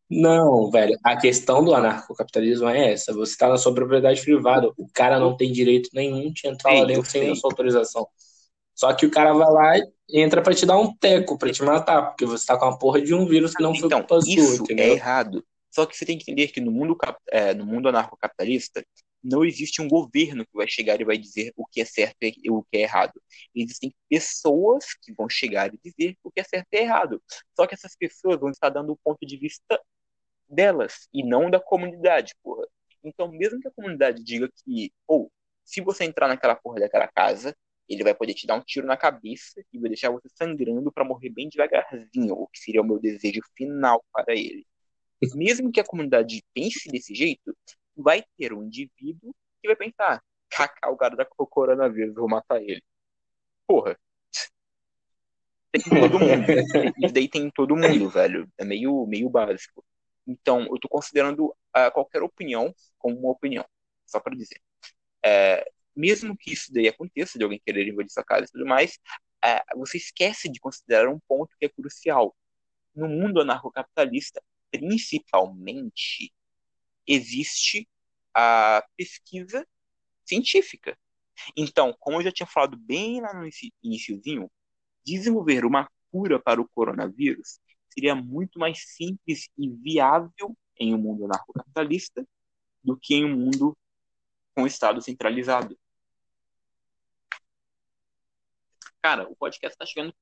[0.09, 0.97] não, velho.
[1.03, 3.13] A questão do anarcocapitalismo é essa.
[3.13, 4.71] Você está na sua propriedade privada.
[4.75, 8.07] O cara não tem direito nenhum de entrar lá dentro sem a sua autorização.
[8.73, 11.61] Só que o cara vai lá e entra para te dar um teco, para te
[11.61, 14.21] matar, porque você tá com a porra de um vírus que não foi então, culpa
[14.21, 15.45] sua, isso é errado.
[15.69, 16.97] Só que você tem que entender que no mundo,
[17.29, 18.83] é, no mundo anarcocapitalista
[19.23, 22.49] não existe um governo que vai chegar e vai dizer o que é certo e
[22.49, 23.21] o que é errado.
[23.53, 27.21] Existem pessoas que vão chegar e dizer o que é certo e errado.
[27.55, 29.79] Só que essas pessoas vão estar dando o ponto de vista
[30.49, 32.65] delas e não da comunidade, porra.
[33.03, 35.31] Então, mesmo que a comunidade diga que, ou,
[35.63, 37.55] se você entrar naquela porra daquela casa,
[37.87, 41.03] ele vai poder te dar um tiro na cabeça e vai deixar você sangrando para
[41.03, 44.65] morrer bem devagarzinho, o que seria o meu desejo final para ele.
[45.35, 47.55] Mesmo que a comunidade pense desse jeito,
[47.95, 52.81] vai ter um indivíduo que vai pensar: caca, o cara da coronavírus, vou matar ele.
[53.67, 53.97] Porra.
[55.71, 56.45] Tem todo mundo.
[57.03, 58.47] Isso daí tem todo mundo, velho.
[58.57, 59.83] É meio, meio básico.
[60.29, 63.65] Então, eu estou considerando uh, qualquer opinião como uma opinião,
[64.05, 64.61] só para dizer.
[65.25, 65.65] É,
[65.95, 68.99] mesmo que isso daí aconteça, de alguém querer invadir sua casa e tudo mais,
[69.43, 72.35] uh, você esquece de considerar um ponto que é crucial.
[72.93, 74.39] No mundo anarcocapitalista,
[74.71, 76.31] principalmente,
[77.07, 77.89] existe
[78.33, 79.67] a pesquisa
[80.25, 80.95] científica.
[81.57, 83.49] Então, como eu já tinha falado bem lá no
[83.83, 84.51] iníciozinho,
[85.03, 87.59] desenvolver uma cura para o coronavírus
[87.89, 92.25] seria muito mais simples e viável em um mundo anarcocapitalista
[92.83, 93.77] do que em um mundo
[94.55, 95.77] com Estado centralizado.
[99.01, 100.13] Cara, o podcast está chegando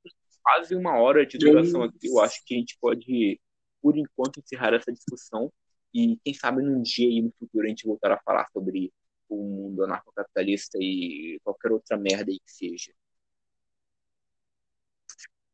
[0.43, 2.07] quase uma hora de duração aqui.
[2.07, 3.39] Eu acho que a gente pode,
[3.81, 5.51] por enquanto, encerrar essa discussão
[5.93, 8.93] e quem sabe num dia aí no futuro a gente voltar a falar sobre
[9.29, 12.93] o mundo anarcocapitalista e qualquer outra merda aí que seja.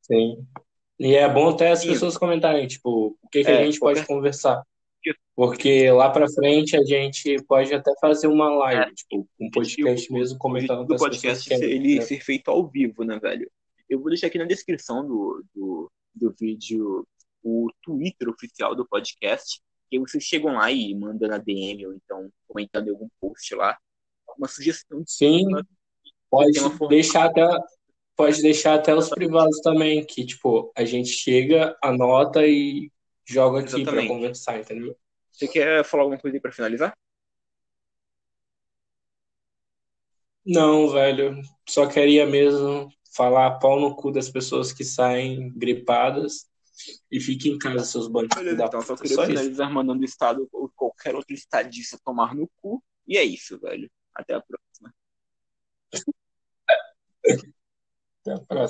[0.01, 0.45] Sim.
[0.99, 4.01] E é bom até as pessoas comentarem, tipo, o que, que é, a gente qualquer...
[4.01, 4.63] pode conversar.
[5.35, 8.93] Porque lá pra frente a gente pode até fazer uma live, é.
[8.93, 12.01] tipo, um podcast o, mesmo comentando o podcast que ele né?
[12.01, 13.49] ser feito ao vivo, né, velho?
[13.89, 17.05] Eu vou deixar aqui na descrição do, do, do vídeo
[17.43, 19.59] o Twitter oficial do podcast,
[19.89, 23.77] que vocês chegam lá e mandam na DM ou então comentando em algum post lá,
[24.37, 25.03] uma sugestão.
[25.05, 25.45] Sim,
[26.29, 26.59] pode
[26.89, 27.43] deixar até
[28.15, 32.91] pode deixar até os privados também, que, tipo, a gente chega, anota e
[33.25, 34.07] joga aqui Exatamente.
[34.07, 34.95] conversar, entendeu?
[35.31, 36.93] Você quer falar alguma coisa aí pra finalizar?
[40.45, 46.51] Não, velho, só queria mesmo falar pau no cu das pessoas que saem gripadas
[47.09, 49.31] e fiquem em casa, seus bandidos Beleza, então só queria Só isso.
[49.31, 52.83] finalizar mandando o Estado ou qualquer outro estadista tomar no cu.
[53.07, 53.89] E é isso, velho.
[54.13, 54.93] Até a próxima.
[58.25, 58.61] Até a próxima.